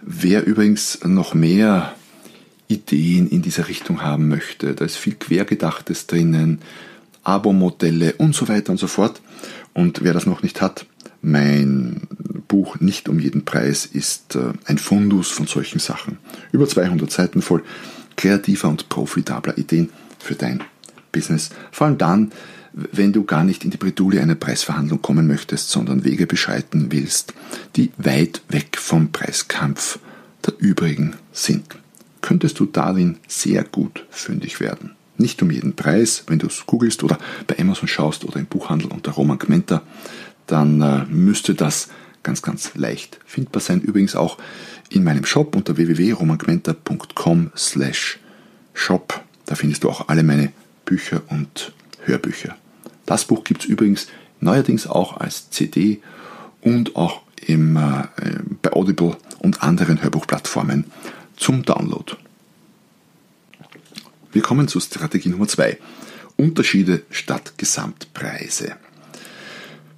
Wer 0.00 0.46
übrigens 0.46 1.00
noch 1.04 1.34
mehr 1.34 1.94
Ideen 2.68 3.28
in 3.28 3.42
dieser 3.42 3.68
Richtung 3.68 4.02
haben 4.02 4.28
möchte, 4.28 4.74
da 4.74 4.84
ist 4.84 4.96
viel 4.96 5.14
Quergedachtes 5.14 6.06
drinnen, 6.06 6.60
Abo-Modelle 7.22 8.14
und 8.14 8.34
so 8.34 8.48
weiter 8.48 8.70
und 8.70 8.78
so 8.78 8.86
fort. 8.86 9.20
Und 9.74 10.02
wer 10.02 10.12
das 10.12 10.26
noch 10.26 10.42
nicht 10.42 10.60
hat, 10.60 10.86
mein 11.22 12.06
Buch 12.48 12.78
Nicht 12.78 13.08
um 13.08 13.18
jeden 13.18 13.44
Preis 13.44 13.86
ist 13.86 14.36
äh, 14.36 14.52
ein 14.66 14.78
Fundus 14.78 15.30
von 15.30 15.46
solchen 15.46 15.80
Sachen. 15.80 16.18
Über 16.52 16.68
200 16.68 17.10
Seiten 17.10 17.42
voll 17.42 17.64
kreativer 18.16 18.68
und 18.68 18.88
profitabler 18.88 19.58
Ideen 19.58 19.90
für 20.20 20.34
dein 20.34 20.62
Business. 21.10 21.50
Vor 21.72 21.88
allem 21.88 21.98
dann, 21.98 22.32
wenn 22.76 23.12
du 23.12 23.24
gar 23.24 23.42
nicht 23.42 23.64
in 23.64 23.70
die 23.70 23.78
Bredouille 23.78 24.20
einer 24.20 24.34
Preisverhandlung 24.34 25.00
kommen 25.00 25.26
möchtest, 25.26 25.70
sondern 25.70 26.04
Wege 26.04 26.26
beschreiten 26.26 26.92
willst, 26.92 27.32
die 27.74 27.90
weit 27.96 28.42
weg 28.48 28.76
vom 28.78 29.10
Preiskampf 29.12 29.98
der 30.44 30.54
übrigen 30.58 31.16
sind. 31.32 31.64
Könntest 32.20 32.60
du 32.60 32.66
darin 32.66 33.16
sehr 33.26 33.64
gut 33.64 34.04
fündig 34.10 34.60
werden. 34.60 34.94
Nicht 35.16 35.40
um 35.42 35.50
jeden 35.50 35.74
Preis, 35.74 36.24
wenn 36.26 36.38
du 36.38 36.48
es 36.48 36.66
googelst 36.66 37.02
oder 37.02 37.18
bei 37.46 37.58
Amazon 37.58 37.88
schaust 37.88 38.24
oder 38.26 38.38
im 38.38 38.46
Buchhandel 38.46 38.88
unter 38.88 39.12
Roman 39.12 39.38
Gmenta, 39.38 39.82
dann 40.46 40.82
äh, 40.82 41.06
müsste 41.08 41.54
das 41.54 41.88
ganz, 42.22 42.42
ganz 42.42 42.74
leicht 42.74 43.18
findbar 43.24 43.62
sein. 43.62 43.80
Übrigens 43.80 44.14
auch 44.14 44.36
in 44.90 45.02
meinem 45.02 45.24
Shop 45.24 45.56
unter 45.56 45.78
www.romangmenta.com 45.78 47.52
slash 47.56 48.18
shop. 48.74 49.24
Da 49.46 49.54
findest 49.54 49.84
du 49.84 49.88
auch 49.88 50.08
alle 50.08 50.22
meine 50.22 50.52
Bücher 50.84 51.22
und 51.28 51.72
Hörbücher. 52.04 52.56
Das 53.06 53.24
Buch 53.24 53.44
gibt 53.44 53.62
es 53.62 53.66
übrigens 53.66 54.08
neuerdings 54.40 54.86
auch 54.86 55.16
als 55.16 55.50
CD 55.50 56.00
und 56.60 56.96
auch 56.96 57.22
im, 57.46 57.76
äh, 57.76 58.08
bei 58.62 58.72
Audible 58.72 59.16
und 59.38 59.62
anderen 59.62 60.02
Hörbuchplattformen 60.02 60.84
zum 61.36 61.62
Download. 61.62 62.14
Wir 64.32 64.42
kommen 64.42 64.68
zu 64.68 64.80
Strategie 64.80 65.28
Nummer 65.28 65.48
2. 65.48 65.78
Unterschiede 66.36 67.02
statt 67.10 67.54
Gesamtpreise. 67.56 68.76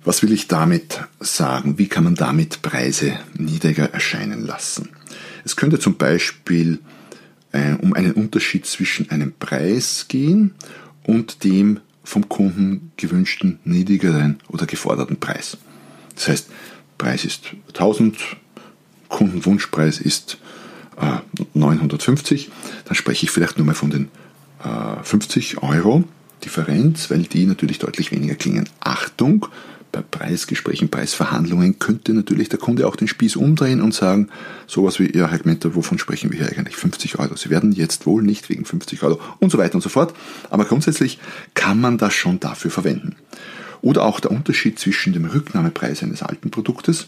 Was 0.04 0.22
will 0.22 0.32
ich 0.32 0.46
damit 0.46 1.00
sagen? 1.18 1.78
Wie 1.78 1.88
kann 1.88 2.04
man 2.04 2.14
damit 2.14 2.62
Preise 2.62 3.18
niedriger 3.34 3.92
erscheinen 3.92 4.46
lassen? 4.46 4.90
Es 5.44 5.56
könnte 5.56 5.78
zum 5.78 5.96
Beispiel 5.96 6.78
äh, 7.52 7.74
um 7.74 7.94
einen 7.94 8.12
Unterschied 8.12 8.66
zwischen 8.66 9.10
einem 9.10 9.32
Preis 9.32 10.06
gehen 10.08 10.54
und 11.04 11.42
dem 11.44 11.80
vom 12.08 12.28
Kunden 12.28 12.90
gewünschten 12.96 13.58
niedrigeren 13.64 14.40
oder 14.48 14.64
geforderten 14.64 15.18
Preis. 15.18 15.58
Das 16.14 16.28
heißt, 16.28 16.48
Preis 16.96 17.26
ist 17.26 17.54
1000, 17.68 18.16
Kundenwunschpreis 19.08 20.00
ist 20.00 20.38
äh, 20.96 21.18
950, 21.52 22.50
dann 22.86 22.94
spreche 22.94 23.24
ich 23.24 23.30
vielleicht 23.30 23.58
nur 23.58 23.66
mal 23.66 23.74
von 23.74 23.90
den 23.90 24.08
äh, 24.64 25.02
50 25.02 25.62
Euro 25.62 26.04
Differenz, 26.44 27.10
weil 27.10 27.24
die 27.24 27.44
natürlich 27.44 27.78
deutlich 27.78 28.10
weniger 28.10 28.36
klingen. 28.36 28.68
Achtung, 28.80 29.46
bei 29.92 30.02
Preisgesprächen, 30.02 30.88
Preisverhandlungen 30.88 31.78
könnte 31.78 32.12
natürlich 32.12 32.49
der 32.49 32.59
Kunde 32.59 32.87
auch 32.87 32.97
den 32.97 33.09
Spieß 33.09 33.37
umdrehen 33.37 33.80
und 33.80 33.95
sagen, 33.95 34.28
sowas 34.66 34.99
wie, 34.99 35.16
ja, 35.16 35.28
Herr 35.28 35.38
Gmenter, 35.38 35.75
wovon 35.75 35.99
sprechen 35.99 36.30
wir 36.30 36.38
hier 36.38 36.49
eigentlich? 36.49 36.76
50 36.76 37.18
Euro. 37.18 37.37
Sie 37.37 37.50
werden 37.50 37.73
jetzt 37.73 38.07
wohl 38.07 38.23
nicht 38.23 38.49
wegen 38.49 38.64
50 38.64 39.02
Euro 39.02 39.21
und 39.38 39.50
so 39.50 39.59
weiter 39.59 39.76
und 39.76 39.80
so 39.80 39.88
fort. 39.88 40.14
Aber 40.50 40.64
grundsätzlich 40.64 41.18
kann 41.54 41.80
man 41.80 41.99
das 41.99 42.14
schon 42.14 42.40
dafür 42.40 42.71
verwenden. 42.71 43.16
Oder 43.80 44.04
auch 44.04 44.21
der 44.21 44.30
Unterschied 44.30 44.78
zwischen 44.78 45.12
dem 45.12 45.25
Rücknahmepreis 45.25 46.02
eines 46.02 46.23
alten 46.23 46.50
Produktes 46.50 47.07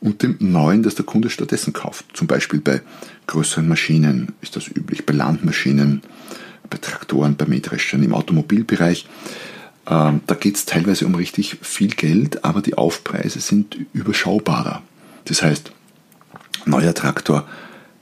und 0.00 0.22
dem 0.22 0.36
neuen, 0.40 0.82
das 0.82 0.94
der 0.94 1.04
Kunde 1.04 1.30
stattdessen 1.30 1.72
kauft. 1.72 2.04
Zum 2.12 2.26
Beispiel 2.26 2.60
bei 2.60 2.82
größeren 3.28 3.66
Maschinen 3.66 4.32
ist 4.42 4.56
das 4.56 4.68
üblich, 4.68 5.06
bei 5.06 5.14
Landmaschinen, 5.14 6.02
bei 6.68 6.78
Traktoren, 6.78 7.36
bei 7.36 7.46
Mähdreschern, 7.46 8.02
im 8.02 8.14
Automobilbereich. 8.14 9.06
Ähm, 9.86 10.20
da 10.26 10.34
geht 10.34 10.56
es 10.56 10.66
teilweise 10.66 11.06
um 11.06 11.14
richtig 11.14 11.58
viel 11.62 11.88
Geld, 11.88 12.44
aber 12.44 12.62
die 12.62 12.76
Aufpreise 12.76 13.40
sind 13.40 13.76
überschaubarer. 13.92 14.82
Das 15.24 15.42
heißt, 15.42 15.72
neuer 16.66 16.94
Traktor, 16.94 17.46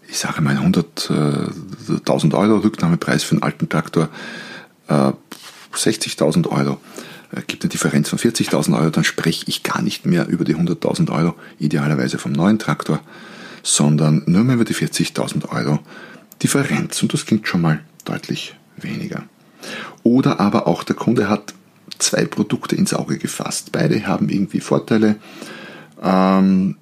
ich 0.08 0.18
sage 0.18 0.42
mal 0.42 0.56
100.000 0.56 2.32
äh, 2.32 2.36
Euro 2.36 2.58
Rücknahmepreis 2.58 3.24
für 3.24 3.32
einen 3.32 3.42
alten 3.42 3.68
Traktor, 3.68 4.08
äh, 4.88 5.12
60.000 5.74 6.48
Euro, 6.48 6.80
äh, 7.32 7.42
gibt 7.46 7.62
eine 7.62 7.70
Differenz 7.70 8.08
von 8.10 8.18
40.000 8.18 8.78
Euro, 8.78 8.90
dann 8.90 9.04
spreche 9.04 9.44
ich 9.48 9.62
gar 9.62 9.80
nicht 9.80 10.04
mehr 10.04 10.28
über 10.28 10.44
die 10.44 10.56
100.000 10.56 11.10
Euro, 11.10 11.34
idealerweise 11.58 12.18
vom 12.18 12.32
neuen 12.32 12.58
Traktor, 12.58 13.00
sondern 13.62 14.22
nur 14.26 14.44
mehr 14.44 14.56
über 14.56 14.64
die 14.64 14.74
40.000 14.74 15.48
Euro 15.50 15.78
Differenz. 16.42 17.02
Und 17.02 17.12
das 17.14 17.26
klingt 17.26 17.46
schon 17.46 17.60
mal 17.62 17.80
deutlich 18.04 18.54
weniger. 18.76 19.24
Oder 20.02 20.40
aber 20.40 20.66
auch 20.66 20.82
der 20.82 20.96
Kunde 20.96 21.28
hat 21.28 21.54
zwei 22.00 22.24
Produkte 22.24 22.76
ins 22.76 22.94
Auge 22.94 23.18
gefasst. 23.18 23.72
Beide 23.72 24.06
haben 24.06 24.28
irgendwie 24.28 24.60
Vorteile. 24.60 25.16
Ähm, 26.02 26.76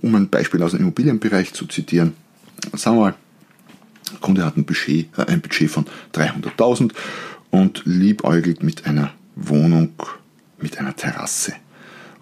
um 0.00 0.14
ein 0.14 0.28
Beispiel 0.28 0.62
aus 0.62 0.70
dem 0.70 0.80
Immobilienbereich 0.80 1.52
zu 1.54 1.66
zitieren, 1.66 2.14
sagen 2.72 2.96
wir 2.96 3.00
mal, 3.00 3.14
der 4.12 4.20
Kunde 4.20 4.44
hat 4.44 4.56
ein 4.56 4.64
Budget, 4.64 5.08
äh, 5.18 5.26
ein 5.26 5.40
Budget 5.40 5.70
von 5.70 5.86
300.000 6.14 6.92
und 7.50 7.82
liebäugelt 7.84 8.62
mit 8.62 8.86
einer 8.86 9.12
Wohnung 9.34 9.94
mit 10.58 10.78
einer 10.78 10.94
Terrasse. 10.94 11.54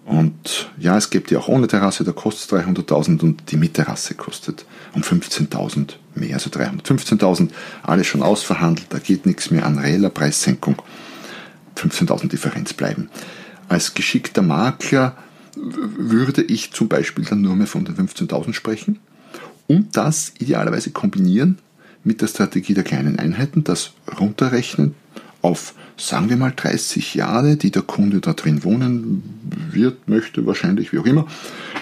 Und 0.05 0.69
ja, 0.77 0.97
es 0.97 1.09
gibt 1.09 1.31
ja 1.31 1.39
auch 1.39 1.47
ohne 1.47 1.67
Terrasse, 1.67 2.03
da 2.03 2.11
kostet 2.11 2.51
es 2.51 2.67
300.000 2.67 3.21
und 3.21 3.51
die 3.51 3.55
mit 3.55 3.75
Terrasse 3.75 4.15
kostet 4.15 4.65
um 4.93 5.01
15.000 5.01 5.93
mehr, 6.15 6.33
also 6.33 6.49
315.000, 6.49 7.49
alles 7.83 8.07
schon 8.07 8.21
ausverhandelt, 8.21 8.87
da 8.89 8.99
geht 8.99 9.25
nichts 9.25 9.49
mehr 9.49 9.65
an 9.65 9.79
reeller 9.79 10.09
Preissenkung. 10.09 10.81
15.000 11.89 12.29
Differenz 12.29 12.73
bleiben. 12.73 13.09
Als 13.69 13.93
geschickter 13.93 14.41
Makler 14.41 15.15
würde 15.55 16.41
ich 16.41 16.71
zum 16.71 16.87
Beispiel 16.87 17.25
dann 17.25 17.41
nur 17.41 17.55
mehr 17.55 17.67
von 17.67 17.85
den 17.85 17.95
15.000 17.95 18.53
sprechen 18.53 18.99
und 19.67 19.95
das 19.95 20.33
idealerweise 20.39 20.91
kombinieren 20.91 21.59
mit 22.03 22.21
der 22.21 22.27
Strategie 22.27 22.73
der 22.73 22.83
kleinen 22.83 23.19
Einheiten, 23.19 23.63
das 23.63 23.93
runterrechnen 24.19 24.95
auf, 25.41 25.73
sagen 25.97 26.29
wir 26.29 26.37
mal, 26.37 26.53
30 26.55 27.15
Jahre, 27.15 27.57
die 27.57 27.71
der 27.71 27.81
Kunde 27.81 28.19
da 28.21 28.33
drin 28.33 28.63
wohnen 28.63 29.23
wird, 29.71 30.07
möchte, 30.07 30.45
wahrscheinlich, 30.45 30.93
wie 30.93 30.99
auch 30.99 31.05
immer. 31.05 31.27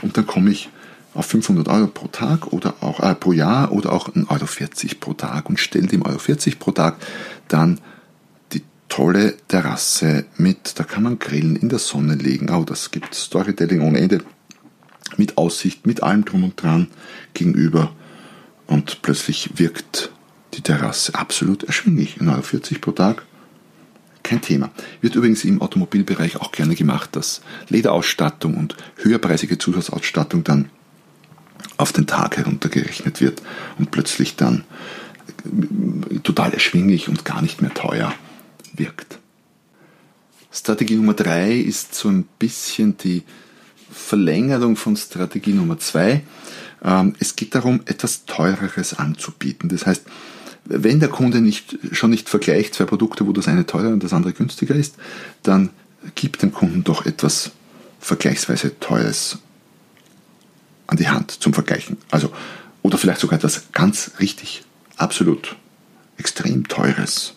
Und 0.01 0.17
dann 0.17 0.25
komme 0.25 0.51
ich 0.51 0.69
auf 1.13 1.25
500 1.27 1.67
Euro 1.67 1.87
pro 1.87 2.07
Tag 2.07 2.53
oder 2.53 2.75
auch 2.81 3.01
äh, 3.01 3.13
pro 3.15 3.33
Jahr 3.33 3.71
oder 3.71 3.91
auch 3.91 4.09
1,40 4.09 4.29
Euro 4.29 4.95
pro 4.99 5.13
Tag 5.13 5.49
und 5.49 5.59
stelle 5.59 5.87
dem 5.87 6.01
Euro 6.03 6.17
40 6.17 6.59
pro 6.59 6.71
Tag 6.71 6.97
dann 7.47 7.79
tolle 8.91 9.37
Terrasse 9.47 10.25
mit, 10.35 10.77
da 10.77 10.83
kann 10.83 11.03
man 11.03 11.17
grillen, 11.17 11.55
in 11.55 11.69
der 11.69 11.79
Sonne 11.79 12.15
legen. 12.15 12.49
Oh, 12.49 12.65
das 12.65 12.91
gibt 12.91 13.15
Storytelling 13.15 13.81
ohne 13.81 13.99
Ende. 13.99 14.21
Mit 15.15 15.37
Aussicht, 15.37 15.87
mit 15.87 16.03
allem 16.03 16.25
drum 16.25 16.43
und 16.43 16.61
dran 16.61 16.87
gegenüber. 17.33 17.95
Und 18.67 19.01
plötzlich 19.01 19.51
wirkt 19.55 20.11
die 20.53 20.61
Terrasse 20.61 21.15
absolut 21.15 21.63
erschwinglich. 21.63 22.17
9,40 22.17 22.81
pro 22.81 22.91
Tag. 22.91 23.23
kein 24.23 24.41
Thema. 24.41 24.69
Wird 24.99 25.15
übrigens 25.15 25.45
im 25.45 25.61
Automobilbereich 25.61 26.35
auch 26.35 26.51
gerne 26.51 26.75
gemacht, 26.75 27.15
dass 27.15 27.41
Lederausstattung 27.69 28.55
und 28.55 28.75
höherpreisige 28.97 29.57
Zusatzausstattung 29.57 30.43
dann 30.43 30.69
auf 31.77 31.93
den 31.93 32.07
Tag 32.07 32.35
heruntergerechnet 32.35 33.21
wird 33.21 33.41
und 33.79 33.89
plötzlich 33.91 34.35
dann 34.35 34.65
äh, 35.45 36.19
total 36.19 36.53
erschwinglich 36.53 37.07
und 37.07 37.23
gar 37.23 37.41
nicht 37.41 37.61
mehr 37.61 37.73
teuer 37.73 38.13
wirkt. 38.73 39.19
Strategie 40.51 40.95
Nummer 40.95 41.13
drei 41.13 41.53
ist 41.55 41.95
so 41.95 42.09
ein 42.09 42.23
bisschen 42.37 42.97
die 42.97 43.23
Verlängerung 43.91 44.75
von 44.75 44.95
Strategie 44.95 45.53
Nummer 45.53 45.79
zwei. 45.79 46.23
Ähm, 46.83 47.15
es 47.19 47.35
geht 47.35 47.55
darum, 47.55 47.81
etwas 47.85 48.25
Teureres 48.25 48.93
anzubieten. 48.93 49.69
Das 49.69 49.85
heißt, 49.85 50.03
wenn 50.65 50.99
der 50.99 51.09
Kunde 51.09 51.41
nicht, 51.41 51.77
schon 51.91 52.11
nicht 52.11 52.29
vergleicht 52.29 52.75
zwei 52.75 52.85
Produkte, 52.85 53.25
wo 53.27 53.33
das 53.33 53.47
eine 53.47 53.65
teurer 53.65 53.89
und 53.89 54.03
das 54.03 54.13
andere 54.13 54.33
günstiger 54.33 54.75
ist, 54.75 54.95
dann 55.43 55.69
gibt 56.15 56.41
dem 56.41 56.53
Kunden 56.53 56.83
doch 56.83 57.05
etwas 57.05 57.51
vergleichsweise 57.99 58.79
Teures 58.79 59.39
an 60.87 60.97
die 60.97 61.09
Hand 61.09 61.31
zum 61.31 61.53
Vergleichen. 61.53 61.97
Also, 62.09 62.31
oder 62.81 62.97
vielleicht 62.97 63.21
sogar 63.21 63.37
etwas 63.37 63.71
ganz 63.71 64.11
richtig, 64.19 64.63
absolut 64.97 65.55
extrem 66.17 66.67
Teures. 66.67 67.35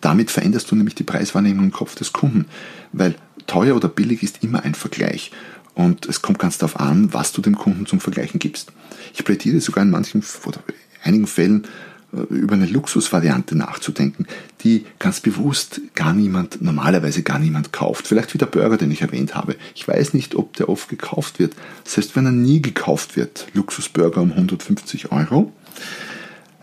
Damit 0.00 0.30
veränderst 0.30 0.70
du 0.70 0.76
nämlich 0.76 0.94
die 0.94 1.04
Preiswahrnehmung 1.04 1.66
im 1.66 1.72
Kopf 1.72 1.94
des 1.94 2.12
Kunden, 2.12 2.46
weil 2.92 3.14
teuer 3.46 3.76
oder 3.76 3.88
billig 3.88 4.22
ist 4.22 4.42
immer 4.42 4.62
ein 4.64 4.74
Vergleich. 4.74 5.30
Und 5.74 6.06
es 6.06 6.22
kommt 6.22 6.38
ganz 6.38 6.58
darauf 6.58 6.80
an, 6.80 7.12
was 7.12 7.32
du 7.32 7.42
dem 7.42 7.56
Kunden 7.58 7.86
zum 7.86 8.00
Vergleichen 8.00 8.40
gibst. 8.40 8.72
Ich 9.14 9.24
plädiere 9.24 9.60
sogar 9.60 9.84
in 9.84 9.90
manchen 9.90 10.22
oder 10.46 10.60
einigen 11.02 11.26
Fällen 11.26 11.66
äh, 12.12 12.20
über 12.32 12.54
eine 12.54 12.66
Luxusvariante 12.66 13.56
nachzudenken, 13.56 14.26
die 14.62 14.86
ganz 14.98 15.20
bewusst 15.20 15.80
gar 15.94 16.14
niemand, 16.14 16.62
normalerweise 16.62 17.22
gar 17.22 17.38
niemand 17.38 17.72
kauft. 17.72 18.06
Vielleicht 18.06 18.32
wie 18.32 18.38
der 18.38 18.46
Burger, 18.46 18.78
den 18.78 18.90
ich 18.90 19.02
erwähnt 19.02 19.34
habe. 19.34 19.56
Ich 19.74 19.86
weiß 19.86 20.14
nicht, 20.14 20.34
ob 20.34 20.56
der 20.56 20.68
oft 20.68 20.88
gekauft 20.88 21.38
wird. 21.38 21.54
Selbst 21.84 22.16
wenn 22.16 22.24
er 22.24 22.32
nie 22.32 22.62
gekauft 22.62 23.16
wird, 23.16 23.46
Luxusburger 23.52 24.22
um 24.22 24.32
150 24.32 25.12
Euro, 25.12 25.52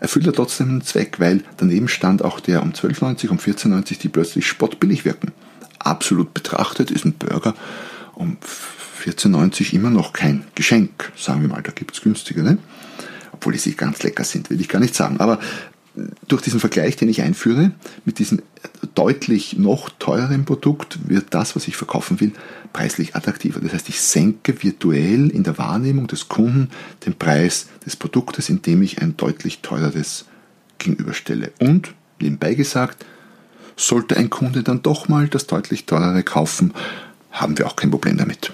erfüllt 0.04 0.26
er 0.26 0.34
trotzdem 0.34 0.68
einen 0.68 0.82
Zweck, 0.82 1.18
weil 1.18 1.42
daneben 1.56 1.88
stand 1.88 2.22
auch 2.22 2.38
der 2.38 2.62
um 2.62 2.72
12,90, 2.72 3.30
um 3.30 3.38
14,90, 3.38 3.98
die 3.98 4.10
plötzlich 4.10 4.46
spottbillig 4.46 5.06
wirken. 5.06 5.32
Absolut 5.78 6.34
betrachtet 6.34 6.90
ist 6.90 7.06
ein 7.06 7.14
Burger 7.14 7.54
um 8.14 8.36
14,90 9.02 9.72
immer 9.72 9.88
noch 9.88 10.12
kein 10.12 10.44
Geschenk. 10.54 11.10
Sagen 11.16 11.40
wir 11.40 11.48
mal, 11.48 11.62
da 11.62 11.72
gibt 11.72 11.94
es 11.94 12.02
günstigere. 12.02 12.58
Obwohl 13.32 13.54
die 13.54 13.58
sich 13.58 13.78
ganz 13.78 14.02
lecker 14.02 14.24
sind, 14.24 14.50
will 14.50 14.60
ich 14.60 14.68
gar 14.68 14.78
nicht 14.78 14.94
sagen. 14.94 15.20
Aber 15.20 15.40
durch 16.26 16.42
diesen 16.42 16.60
Vergleich, 16.60 16.96
den 16.96 17.08
ich 17.08 17.22
einführe, 17.22 17.70
mit 18.04 18.18
diesem 18.18 18.42
deutlich 18.94 19.56
noch 19.56 19.90
teureren 19.90 20.44
Produkt, 20.44 20.98
wird 21.08 21.26
das, 21.30 21.54
was 21.54 21.68
ich 21.68 21.76
verkaufen 21.76 22.20
will, 22.20 22.32
preislich 22.72 23.14
attraktiver. 23.14 23.60
Das 23.60 23.72
heißt, 23.72 23.88
ich 23.88 24.00
senke 24.00 24.62
virtuell 24.62 25.30
in 25.30 25.44
der 25.44 25.58
Wahrnehmung 25.58 26.06
des 26.06 26.28
Kunden 26.28 26.70
den 27.06 27.14
Preis 27.14 27.68
des 27.86 27.96
Produktes, 27.96 28.48
indem 28.48 28.82
ich 28.82 29.02
ein 29.02 29.16
deutlich 29.16 29.60
teureres 29.60 30.24
gegenüberstelle. 30.78 31.52
Und, 31.60 31.94
nebenbei 32.20 32.54
gesagt, 32.54 33.04
sollte 33.76 34.16
ein 34.16 34.30
Kunde 34.30 34.62
dann 34.62 34.82
doch 34.82 35.08
mal 35.08 35.28
das 35.28 35.46
deutlich 35.46 35.86
teurere 35.86 36.22
kaufen, 36.22 36.72
haben 37.30 37.58
wir 37.58 37.66
auch 37.66 37.76
kein 37.76 37.90
Problem 37.90 38.16
damit 38.16 38.52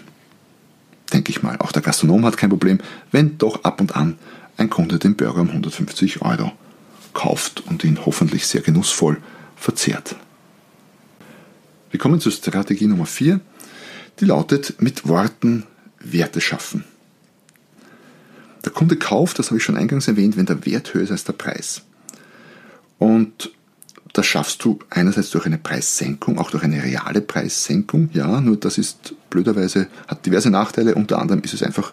denke 1.13 1.31
ich 1.31 1.43
mal. 1.43 1.57
Auch 1.59 1.73
der 1.73 1.83
Gastronom 1.83 2.25
hat 2.25 2.37
kein 2.37 2.51
Problem, 2.51 2.79
wenn 3.13 3.39
doch 3.39 3.65
ab 3.65 3.81
und 3.81 3.97
an 3.97 4.17
ein 4.57 4.71
Kunde 4.71 4.99
den 4.99 5.17
Burger 5.17 5.41
um 5.41 5.49
150 5.49 6.23
Euro 6.23 6.53
kauft 7.13 7.67
und 7.67 7.85
ihn 7.85 8.05
hoffentlich 8.05 8.47
sehr 8.47 8.61
genussvoll 8.61 9.19
verzehrt. 9.57 10.17
Wir 11.91 11.99
kommen 11.99 12.21
zur 12.21 12.33
Strategie 12.33 12.87
Nummer 12.87 13.07
4, 13.07 13.41
die 14.21 14.25
lautet 14.25 14.81
mit 14.81 15.09
Worten 15.09 15.65
Werte 15.99 16.41
schaffen. 16.41 16.85
Der 18.65 18.73
Kunde 18.73 18.97
kauft, 18.97 19.39
das 19.39 19.47
habe 19.47 19.59
ich 19.59 19.65
schon 19.65 19.77
eingangs 19.77 20.09
erwähnt, 20.09 20.37
wenn 20.37 20.47
der 20.47 20.65
Wert 20.67 20.93
höher 20.93 21.03
ist 21.03 21.11
als 21.11 21.25
der 21.25 21.33
Preis. 21.33 21.83
Und 22.99 23.51
das 24.13 24.27
schaffst 24.27 24.65
du 24.65 24.79
einerseits 24.91 25.31
durch 25.31 25.47
eine 25.47 25.59
Preissenkung, 25.59 26.39
auch 26.39 26.51
durch 26.51 26.63
eine 26.63 26.83
reale 26.83 27.21
Preissenkung, 27.21 28.11
ja, 28.13 28.41
nur 28.41 28.57
das 28.57 28.77
ist 28.77 29.15
blöderweise, 29.31 29.87
hat 30.09 30.27
diverse 30.27 30.51
Nachteile, 30.51 30.95
unter 30.95 31.19
anderem 31.21 31.43
ist 31.43 31.55
es 31.55 31.63
einfach 31.63 31.93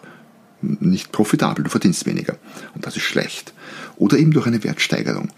nicht 0.60 1.12
profitabel, 1.12 1.64
du 1.64 1.70
verdienst 1.70 2.06
weniger 2.06 2.36
und 2.74 2.86
das 2.86 2.96
ist 2.96 3.02
schlecht. 3.02 3.52
Oder 3.96 4.18
eben 4.18 4.32
durch 4.32 4.46
eine 4.46 4.62
Wertsteigerung. 4.64 5.30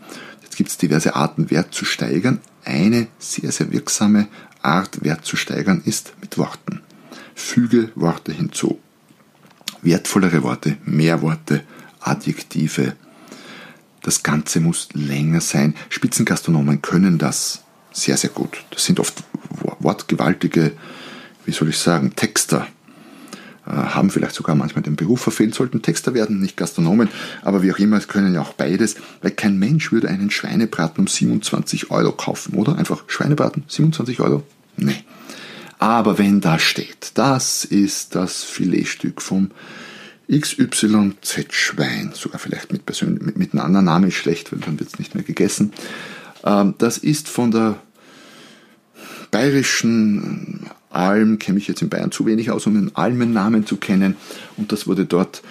Jetzt 0.42 0.56
gibt 0.56 0.70
es 0.70 0.78
diverse 0.78 1.14
Arten, 1.16 1.50
Wert 1.50 1.74
zu 1.74 1.84
steigern. 1.84 2.40
Eine 2.64 3.06
sehr, 3.18 3.52
sehr 3.52 3.72
wirksame 3.72 4.28
Art, 4.62 5.02
Wert 5.04 5.24
zu 5.24 5.36
steigern, 5.36 5.82
ist 5.84 6.12
mit 6.20 6.38
Worten. 6.38 6.80
Füge 7.34 7.90
Worte 7.94 8.32
hinzu. 8.32 8.78
Wertvollere 9.82 10.42
Worte, 10.42 10.76
mehr 10.84 11.22
Worte, 11.22 11.62
Adjektive, 12.00 12.94
das 14.02 14.22
Ganze 14.22 14.60
muss 14.60 14.88
länger 14.94 15.40
sein. 15.40 15.74
Spitzengastronomen 15.88 16.82
können 16.82 17.18
das 17.18 17.62
sehr, 17.92 18.16
sehr 18.16 18.30
gut. 18.30 18.64
Das 18.70 18.84
sind 18.84 19.00
oft 19.00 19.22
wortgewaltige, 19.78 20.72
wie 21.44 21.52
soll 21.52 21.68
ich 21.68 21.78
sagen, 21.78 22.14
Texter. 22.16 22.66
Äh, 23.70 23.74
haben 23.74 24.10
vielleicht 24.10 24.34
sogar 24.34 24.56
manchmal 24.56 24.82
den 24.82 24.96
Beruf 24.96 25.20
verfehlt, 25.20 25.54
sollten 25.54 25.82
Texter 25.82 26.12
werden, 26.14 26.40
nicht 26.40 26.56
Gastronomen, 26.56 27.08
aber 27.42 27.62
wie 27.62 27.72
auch 27.72 27.78
immer, 27.78 27.98
es 27.98 28.08
können 28.08 28.34
ja 28.34 28.40
auch 28.40 28.54
beides, 28.54 28.96
weil 29.22 29.30
kein 29.30 29.58
Mensch 29.58 29.92
würde 29.92 30.08
einen 30.08 30.30
Schweinebraten 30.30 31.02
um 31.02 31.06
27 31.06 31.90
Euro 31.90 32.12
kaufen, 32.12 32.54
oder? 32.54 32.76
Einfach 32.76 33.04
Schweinebraten, 33.06 33.64
27 33.68 34.20
Euro? 34.20 34.42
Nee. 34.76 35.04
Aber 35.78 36.18
wenn 36.18 36.40
da 36.40 36.58
steht, 36.58 37.12
das 37.14 37.64
ist 37.64 38.14
das 38.14 38.42
Filetstück 38.42 39.22
vom 39.22 39.50
XYZ-Schwein, 40.30 42.10
sogar 42.14 42.40
vielleicht 42.40 42.72
mit, 42.72 42.82
mit, 43.02 43.36
mit 43.36 43.52
einem 43.52 43.64
anderen 43.64 43.86
Namen 43.86 44.08
ist 44.08 44.14
schlecht, 44.14 44.52
weil 44.52 44.60
dann 44.60 44.78
wird 44.80 44.90
es 44.92 44.98
nicht 44.98 45.14
mehr 45.14 45.24
gegessen. 45.24 45.72
Ähm, 46.44 46.74
das 46.78 46.98
ist 46.98 47.28
von 47.28 47.50
der 47.50 47.76
bayerischen 49.30 50.70
Alm, 50.90 51.38
kenne 51.38 51.58
ich 51.58 51.68
jetzt 51.68 51.82
in 51.82 51.88
Bayern 51.88 52.12
zu 52.12 52.26
wenig 52.26 52.50
aus, 52.50 52.66
um 52.66 52.74
den 52.74 52.94
Almennamen 52.96 53.66
zu 53.66 53.76
kennen. 53.76 54.16
Und 54.56 54.72
das 54.72 54.86
wurde 54.86 55.06
dort 55.06 55.42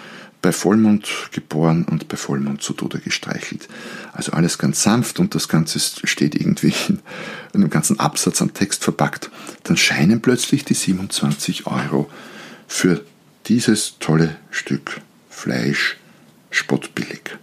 bei 0.41 0.51
Vollmond 0.53 1.29
geboren 1.31 1.85
und 1.89 2.07
bei 2.07 2.15
Vollmond 2.15 2.61
zu 2.61 2.73
Tode 2.73 2.99
gestreichelt. 2.99 3.67
Also 4.13 4.31
alles 4.31 4.57
ganz 4.57 4.83
sanft 4.83 5.19
und 5.19 5.35
das 5.35 5.49
Ganze 5.49 5.79
steht 5.79 6.35
irgendwie 6.35 6.73
in 6.87 6.99
einem 7.53 7.69
ganzen 7.69 7.99
Absatz 7.99 8.41
am 8.41 8.53
Text 8.53 8.83
verpackt. 8.83 9.29
Dann 9.63 9.75
scheinen 9.75 10.21
plötzlich 10.21 10.63
die 10.63 10.75
27 10.75 11.67
Euro 11.67 12.09
für 12.67 13.03
dieses 13.47 13.95
tolle 13.99 14.37
Stück 14.51 15.01
Fleisch 15.29 15.97
spottbillig. 16.51 17.37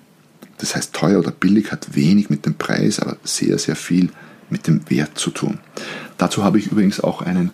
Das 0.58 0.74
heißt, 0.74 0.94
teuer 0.94 1.18
oder 1.18 1.30
billig 1.32 1.72
hat 1.72 1.94
wenig 1.94 2.30
mit 2.30 2.46
dem 2.46 2.54
Preis, 2.54 2.98
aber 2.98 3.18
sehr, 3.24 3.58
sehr 3.58 3.76
viel 3.76 4.10
mit 4.48 4.66
dem 4.66 4.88
Wert 4.88 5.18
zu 5.18 5.30
tun. 5.30 5.58
Dazu 6.16 6.44
habe 6.44 6.58
ich 6.58 6.68
übrigens 6.68 7.00
auch 7.00 7.20
einen 7.20 7.50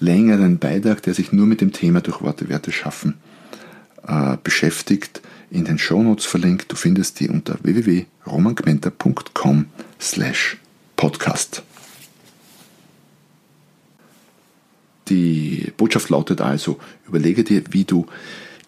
längeren 0.00 0.58
Beitrag, 0.58 1.02
der 1.02 1.14
sich 1.14 1.32
nur 1.32 1.46
mit 1.46 1.60
dem 1.60 1.72
Thema 1.72 2.00
durch 2.00 2.22
Worte 2.22 2.48
Werte 2.48 2.72
schaffen 2.72 3.14
äh, 4.06 4.36
beschäftigt, 4.42 5.20
in 5.50 5.64
den 5.64 5.78
Shownotes 5.78 6.26
verlinkt. 6.26 6.72
Du 6.72 6.76
findest 6.76 7.20
die 7.20 7.28
unter 7.28 7.58
www.romangmenta.com 7.62 9.66
slash 10.00 10.58
podcast. 10.96 11.62
Die 15.08 15.72
Botschaft 15.76 16.10
lautet 16.10 16.40
also, 16.40 16.80
überlege 17.06 17.44
dir, 17.44 17.62
wie 17.70 17.84
du 17.84 18.06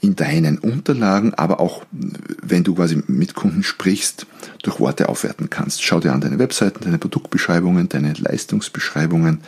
in 0.01 0.15
deinen 0.15 0.59
Unterlagen, 0.59 1.35
aber 1.35 1.59
auch 1.59 1.85
wenn 1.91 2.63
du 2.63 2.77
quasi 2.77 3.03
mit 3.09 3.35
Kunden 3.35 3.65
sprichst, 3.65 4.27
durch 4.63 4.79
Worte 4.79 5.09
aufwerten 5.09 5.51
kannst. 5.51 5.83
Schau 5.83 5.99
dir 5.99 6.13
an 6.13 6.21
deine 6.21 6.39
Webseiten, 6.39 6.85
deine 6.85 6.99
Produktbeschreibungen, 6.99 7.89
deine 7.89 8.13
Leistungsbeschreibungen, 8.13 9.41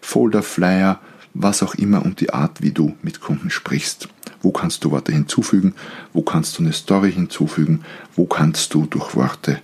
Folder, 0.00 0.42
Flyer, 0.42 1.00
was 1.34 1.62
auch 1.62 1.74
immer 1.74 2.04
und 2.04 2.20
die 2.20 2.32
Art, 2.32 2.62
wie 2.62 2.72
du 2.72 2.96
mit 3.02 3.20
Kunden 3.20 3.50
sprichst. 3.50 4.08
Wo 4.42 4.52
kannst 4.52 4.84
du 4.84 4.90
Worte 4.90 5.12
hinzufügen? 5.12 5.74
Wo 6.12 6.22
kannst 6.22 6.58
du 6.58 6.62
eine 6.62 6.72
Story 6.72 7.12
hinzufügen? 7.12 7.84
Wo 8.14 8.26
kannst 8.26 8.74
du 8.74 8.86
durch 8.86 9.14
Worte 9.14 9.60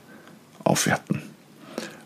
aufwerten? 0.65 1.23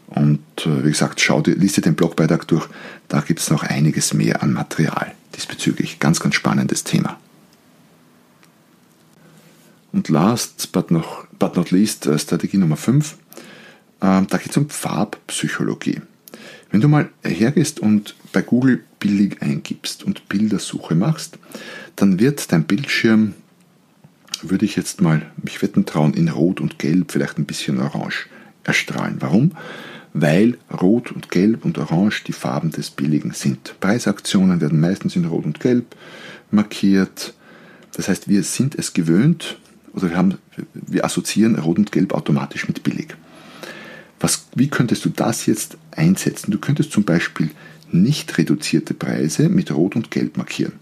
Und 0.08 0.40
äh, 0.64 0.84
wie 0.84 0.90
gesagt, 0.90 1.20
schau 1.20 1.40
dir, 1.42 1.54
liest 1.54 1.76
dir 1.76 1.82
den 1.82 1.94
Blogbeitrag 1.94 2.46
durch. 2.48 2.68
Da 3.08 3.20
gibt 3.20 3.40
es 3.40 3.50
noch 3.50 3.62
einiges 3.62 4.14
mehr 4.14 4.42
an 4.42 4.52
Material 4.52 5.12
diesbezüglich. 5.36 5.98
Ganz, 5.98 6.20
ganz 6.20 6.34
spannendes 6.34 6.84
Thema. 6.84 7.18
Und 9.92 10.08
last 10.08 10.72
but, 10.72 10.90
noch, 10.90 11.26
but 11.38 11.56
not 11.56 11.70
least, 11.70 12.06
äh, 12.06 12.18
Strategie 12.18 12.58
Nummer 12.58 12.76
5. 12.76 13.16
Ähm, 14.00 14.26
da 14.28 14.38
geht 14.38 14.50
es 14.50 14.56
um 14.56 14.68
Farbpsychologie. 14.68 16.02
Wenn 16.70 16.80
du 16.80 16.88
mal 16.88 17.08
hergehst 17.24 17.80
und 17.80 18.14
bei 18.32 18.42
Google 18.42 18.84
billig 19.00 19.40
eingibst 19.40 20.02
und 20.02 20.28
Bildersuche 20.28 20.94
machst, 20.94 21.38
dann 21.96 22.20
wird 22.20 22.52
dein 22.52 22.64
Bildschirm, 22.64 23.34
würde 24.42 24.64
ich 24.64 24.76
jetzt 24.76 25.00
mal 25.00 25.22
mich 25.42 25.62
wetten 25.62 25.86
trauen, 25.86 26.14
in 26.14 26.28
Rot 26.28 26.60
und 26.60 26.78
Gelb, 26.78 27.12
vielleicht 27.12 27.38
ein 27.38 27.46
bisschen 27.46 27.80
Orange 27.80 28.26
erstrahlen. 28.64 29.16
Warum? 29.20 29.52
weil 30.20 30.58
Rot 30.80 31.12
und 31.12 31.30
Gelb 31.30 31.64
und 31.64 31.78
Orange 31.78 32.24
die 32.26 32.32
Farben 32.32 32.70
des 32.70 32.90
Billigen 32.90 33.32
sind. 33.32 33.74
Preisaktionen 33.80 34.60
werden 34.60 34.80
meistens 34.80 35.16
in 35.16 35.24
Rot 35.24 35.44
und 35.44 35.60
Gelb 35.60 35.94
markiert. 36.50 37.34
Das 37.94 38.08
heißt, 38.08 38.28
wir 38.28 38.42
sind 38.42 38.74
es 38.74 38.92
gewöhnt 38.92 39.58
oder 39.92 40.10
wir, 40.10 40.16
haben, 40.16 40.38
wir 40.72 41.04
assoziieren 41.04 41.56
Rot 41.56 41.78
und 41.78 41.92
Gelb 41.92 42.12
automatisch 42.14 42.68
mit 42.68 42.82
billig. 42.82 43.16
Was, 44.20 44.46
wie 44.54 44.68
könntest 44.68 45.04
du 45.04 45.10
das 45.10 45.46
jetzt 45.46 45.76
einsetzen? 45.90 46.50
Du 46.50 46.58
könntest 46.58 46.92
zum 46.92 47.04
Beispiel 47.04 47.50
nicht 47.90 48.36
reduzierte 48.38 48.94
Preise 48.94 49.48
mit 49.48 49.70
Rot 49.70 49.96
und 49.96 50.10
Gelb 50.10 50.36
markieren. 50.36 50.74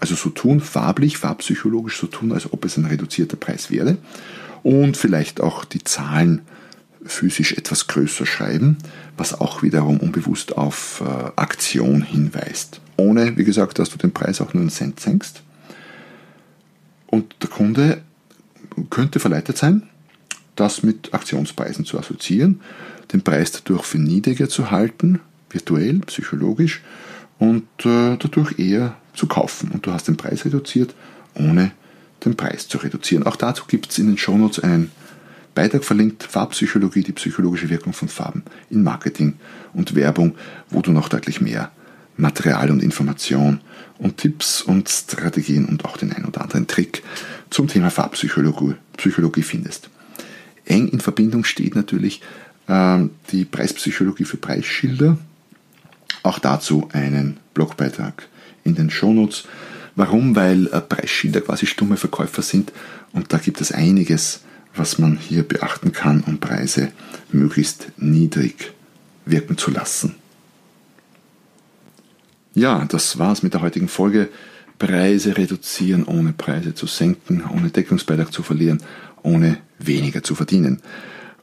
Also 0.00 0.16
so 0.16 0.30
tun, 0.30 0.60
farblich, 0.60 1.16
farbpsychologisch 1.16 1.98
so 1.98 2.08
tun, 2.08 2.32
als 2.32 2.52
ob 2.52 2.64
es 2.64 2.76
ein 2.76 2.86
reduzierter 2.86 3.36
Preis 3.36 3.70
wäre. 3.70 3.98
Und 4.62 4.96
vielleicht 4.96 5.40
auch 5.40 5.64
die 5.64 5.84
Zahlen 5.84 6.42
physisch 7.04 7.52
etwas 7.52 7.86
größer 7.86 8.26
schreiben, 8.26 8.78
was 9.16 9.40
auch 9.40 9.62
wiederum 9.62 9.98
unbewusst 9.98 10.56
auf 10.56 11.02
äh, 11.04 11.30
Aktion 11.36 12.02
hinweist. 12.02 12.80
Ohne, 12.96 13.36
wie 13.36 13.44
gesagt, 13.44 13.78
dass 13.78 13.90
du 13.90 13.98
den 13.98 14.12
Preis 14.12 14.40
auch 14.40 14.54
nur 14.54 14.60
einen 14.60 14.70
Cent 14.70 15.00
senkst. 15.00 15.42
Und 17.06 17.34
der 17.42 17.50
Kunde 17.50 18.02
könnte 18.90 19.20
verleitet 19.20 19.58
sein, 19.58 19.82
das 20.62 20.84
mit 20.84 21.12
Aktionspreisen 21.12 21.84
zu 21.84 21.98
assoziieren, 21.98 22.60
den 23.12 23.22
Preis 23.22 23.50
dadurch 23.50 23.84
für 23.84 23.98
niedriger 23.98 24.48
zu 24.48 24.70
halten, 24.70 25.18
virtuell, 25.50 25.98
psychologisch, 26.06 26.82
und 27.40 27.64
äh, 27.84 28.16
dadurch 28.16 28.60
eher 28.60 28.96
zu 29.12 29.26
kaufen. 29.26 29.72
Und 29.72 29.86
du 29.86 29.92
hast 29.92 30.06
den 30.06 30.16
Preis 30.16 30.44
reduziert, 30.44 30.94
ohne 31.34 31.72
den 32.24 32.36
Preis 32.36 32.68
zu 32.68 32.78
reduzieren. 32.78 33.24
Auch 33.24 33.34
dazu 33.34 33.64
gibt 33.66 33.90
es 33.90 33.98
in 33.98 34.06
den 34.06 34.18
Shownotes 34.18 34.62
einen 34.62 34.92
Beitrag 35.56 35.84
verlinkt, 35.84 36.22
Farbpsychologie, 36.22 37.02
die 37.02 37.12
psychologische 37.12 37.68
Wirkung 37.68 37.92
von 37.92 38.08
Farben 38.08 38.44
in 38.70 38.84
Marketing 38.84 39.34
und 39.74 39.96
Werbung, 39.96 40.36
wo 40.70 40.80
du 40.80 40.92
noch 40.92 41.08
deutlich 41.08 41.40
mehr 41.40 41.72
Material 42.16 42.70
und 42.70 42.84
Information 42.84 43.60
und 43.98 44.18
Tipps 44.18 44.62
und 44.62 44.88
Strategien 44.88 45.64
und 45.64 45.84
auch 45.84 45.96
den 45.96 46.12
ein 46.12 46.24
oder 46.24 46.42
anderen 46.42 46.68
Trick 46.68 47.02
zum 47.50 47.66
Thema 47.66 47.90
Farbpsychologie 47.90 48.76
Psychologie 48.96 49.42
findest. 49.42 49.90
Eng 50.64 50.88
in 50.88 51.00
Verbindung 51.00 51.44
steht 51.44 51.74
natürlich 51.74 52.22
äh, 52.68 52.98
die 53.30 53.44
Preispsychologie 53.44 54.24
für 54.24 54.36
Preisschilder. 54.36 55.18
Auch 56.22 56.38
dazu 56.38 56.88
einen 56.92 57.38
Blogbeitrag 57.54 58.28
in 58.64 58.74
den 58.74 58.90
Shownotes. 58.90 59.44
Warum? 59.96 60.36
Weil 60.36 60.68
äh, 60.68 60.80
Preisschilder 60.80 61.40
quasi 61.40 61.66
stumme 61.66 61.96
Verkäufer 61.96 62.42
sind 62.42 62.72
und 63.12 63.32
da 63.32 63.38
gibt 63.38 63.60
es 63.60 63.72
einiges, 63.72 64.40
was 64.74 64.98
man 64.98 65.18
hier 65.18 65.42
beachten 65.42 65.92
kann, 65.92 66.22
um 66.26 66.38
Preise 66.38 66.92
möglichst 67.30 67.88
niedrig 67.98 68.72
wirken 69.26 69.58
zu 69.58 69.70
lassen. 69.70 70.14
Ja, 72.54 72.84
das 72.86 73.18
war's 73.18 73.42
mit 73.42 73.54
der 73.54 73.62
heutigen 73.62 73.88
Folge. 73.88 74.28
Preise 74.78 75.36
reduzieren, 75.36 76.04
ohne 76.04 76.32
Preise 76.32 76.74
zu 76.74 76.86
senken, 76.86 77.44
ohne 77.54 77.70
Deckungsbeitrag 77.70 78.32
zu 78.32 78.42
verlieren, 78.42 78.82
ohne 79.22 79.58
weniger 79.78 80.22
zu 80.22 80.34
verdienen. 80.34 80.80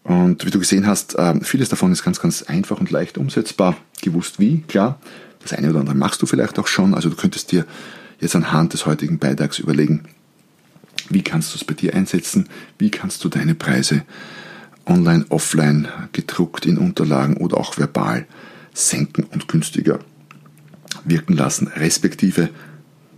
Und 0.03 0.45
wie 0.45 0.49
du 0.49 0.59
gesehen 0.59 0.87
hast, 0.87 1.15
ähm, 1.17 1.41
vieles 1.41 1.69
davon 1.69 1.91
ist 1.91 2.03
ganz, 2.03 2.19
ganz 2.19 2.43
einfach 2.43 2.79
und 2.79 2.89
leicht 2.89 3.17
umsetzbar. 3.17 3.77
Gewusst 4.01 4.39
wie, 4.39 4.61
klar. 4.61 4.99
Das 5.41 5.53
eine 5.53 5.69
oder 5.69 5.79
andere 5.79 5.95
machst 5.95 6.21
du 6.21 6.25
vielleicht 6.25 6.59
auch 6.59 6.67
schon. 6.67 6.93
Also 6.93 7.09
du 7.09 7.15
könntest 7.15 7.51
dir 7.51 7.65
jetzt 8.19 8.35
anhand 8.35 8.73
des 8.73 8.85
heutigen 8.85 9.19
Beitrags 9.19 9.59
überlegen, 9.59 10.03
wie 11.09 11.23
kannst 11.23 11.53
du 11.53 11.57
es 11.57 11.63
bei 11.63 11.73
dir 11.73 11.95
einsetzen? 11.95 12.49
Wie 12.77 12.91
kannst 12.91 13.23
du 13.23 13.29
deine 13.29 13.55
Preise 13.55 14.03
online, 14.85 15.25
offline, 15.29 15.87
gedruckt 16.11 16.65
in 16.65 16.77
Unterlagen 16.77 17.37
oder 17.37 17.57
auch 17.57 17.77
verbal 17.77 18.25
senken 18.73 19.23
und 19.23 19.47
günstiger 19.47 19.99
wirken 21.05 21.33
lassen, 21.33 21.67
respektive 21.67 22.49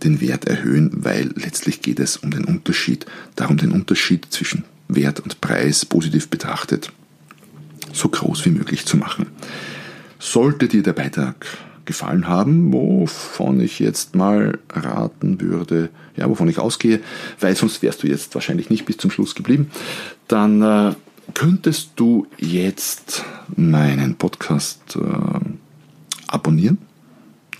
den 0.04 0.20
Wert 0.20 0.46
erhöhen, 0.46 0.90
weil 0.92 1.32
letztlich 1.36 1.82
geht 1.82 2.00
es 2.00 2.16
um 2.16 2.30
den 2.30 2.44
Unterschied, 2.44 3.06
darum 3.36 3.56
den 3.56 3.72
Unterschied 3.72 4.26
zwischen 4.30 4.64
Wert 4.88 5.20
und 5.20 5.40
Preis 5.40 5.84
positiv 5.84 6.28
betrachtet 6.28 6.92
so 7.92 8.08
groß 8.08 8.44
wie 8.44 8.50
möglich 8.50 8.86
zu 8.86 8.96
machen. 8.96 9.26
Sollte 10.18 10.68
dir 10.68 10.82
der 10.82 10.92
Beitrag 10.92 11.46
gefallen 11.84 12.28
haben, 12.28 12.72
wovon 12.72 13.60
ich 13.60 13.80
jetzt 13.80 14.14
mal 14.14 14.58
raten 14.70 15.40
würde, 15.40 15.90
ja, 16.16 16.28
wovon 16.28 16.48
ich 16.48 16.58
ausgehe, 16.58 17.00
weil 17.40 17.56
sonst 17.56 17.82
wärst 17.82 18.02
du 18.02 18.06
jetzt 18.06 18.34
wahrscheinlich 18.34 18.70
nicht 18.70 18.86
bis 18.86 18.98
zum 18.98 19.10
Schluss 19.10 19.34
geblieben, 19.34 19.70
dann 20.28 20.62
äh, 20.62 20.94
könntest 21.34 21.90
du 21.96 22.28
jetzt 22.38 23.24
meinen 23.56 24.14
Podcast 24.14 24.96
äh, 24.96 25.40
abonnieren 26.28 26.78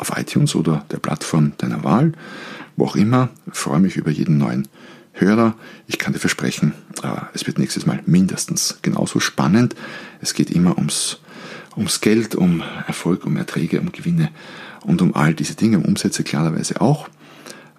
auf 0.02 0.18
iTunes 0.18 0.54
oder 0.54 0.84
der 0.90 0.98
Plattform 0.98 1.52
deiner 1.58 1.84
Wahl, 1.84 2.12
wo 2.76 2.86
auch 2.86 2.96
immer. 2.96 3.30
Ich 3.46 3.58
freue 3.58 3.80
mich 3.80 3.96
über 3.96 4.10
jeden 4.10 4.36
neuen 4.36 4.68
Hörer. 5.12 5.54
Ich 5.86 5.98
kann 5.98 6.12
dir 6.12 6.18
versprechen, 6.18 6.74
äh, 7.02 7.08
es 7.34 7.46
wird 7.46 7.58
nächstes 7.58 7.86
Mal 7.86 8.00
mindestens 8.04 8.78
genauso 8.82 9.20
spannend. 9.20 9.76
Es 10.20 10.34
geht 10.34 10.50
immer 10.50 10.76
ums 10.76 11.20
ums 11.76 12.00
Geld, 12.00 12.34
um 12.34 12.62
Erfolg, 12.86 13.24
um 13.24 13.36
Erträge, 13.36 13.80
um 13.80 13.92
Gewinne 13.92 14.30
und 14.82 15.00
um 15.00 15.14
all 15.14 15.34
diese 15.34 15.54
Dinge, 15.54 15.78
um 15.78 15.84
Umsätze 15.84 16.22
klarerweise 16.24 16.80
auch. 16.80 17.08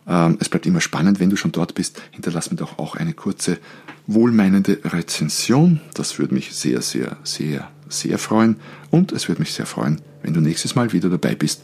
Ähm, 0.08 0.38
es 0.40 0.50
bleibt 0.50 0.66
immer 0.66 0.82
spannend, 0.82 1.20
wenn 1.20 1.30
du 1.30 1.36
schon 1.36 1.52
dort 1.52 1.76
bist, 1.76 2.02
hinterlass 2.12 2.50
mir 2.50 2.58
doch 2.58 2.80
auch 2.80 2.96
eine 2.96 3.14
kurze, 3.14 3.60
wohlmeinende 4.08 4.80
Rezension. 4.86 5.80
Das 5.94 6.18
würde 6.20 6.34
mich 6.34 6.56
sehr, 6.56 6.82
sehr, 6.82 7.18
sehr, 7.24 7.70
sehr 7.88 8.18
freuen. 8.18 8.56
Und 8.90 9.12
es 9.12 9.28
würde 9.28 9.42
mich 9.42 9.54
sehr 9.54 9.66
freuen, 9.66 10.02
wenn 10.24 10.34
du 10.34 10.42
nächstes 10.42 10.76
Mal 10.76 10.92
wieder 10.92 11.10
dabei 11.10 11.36
bist, 11.36 11.64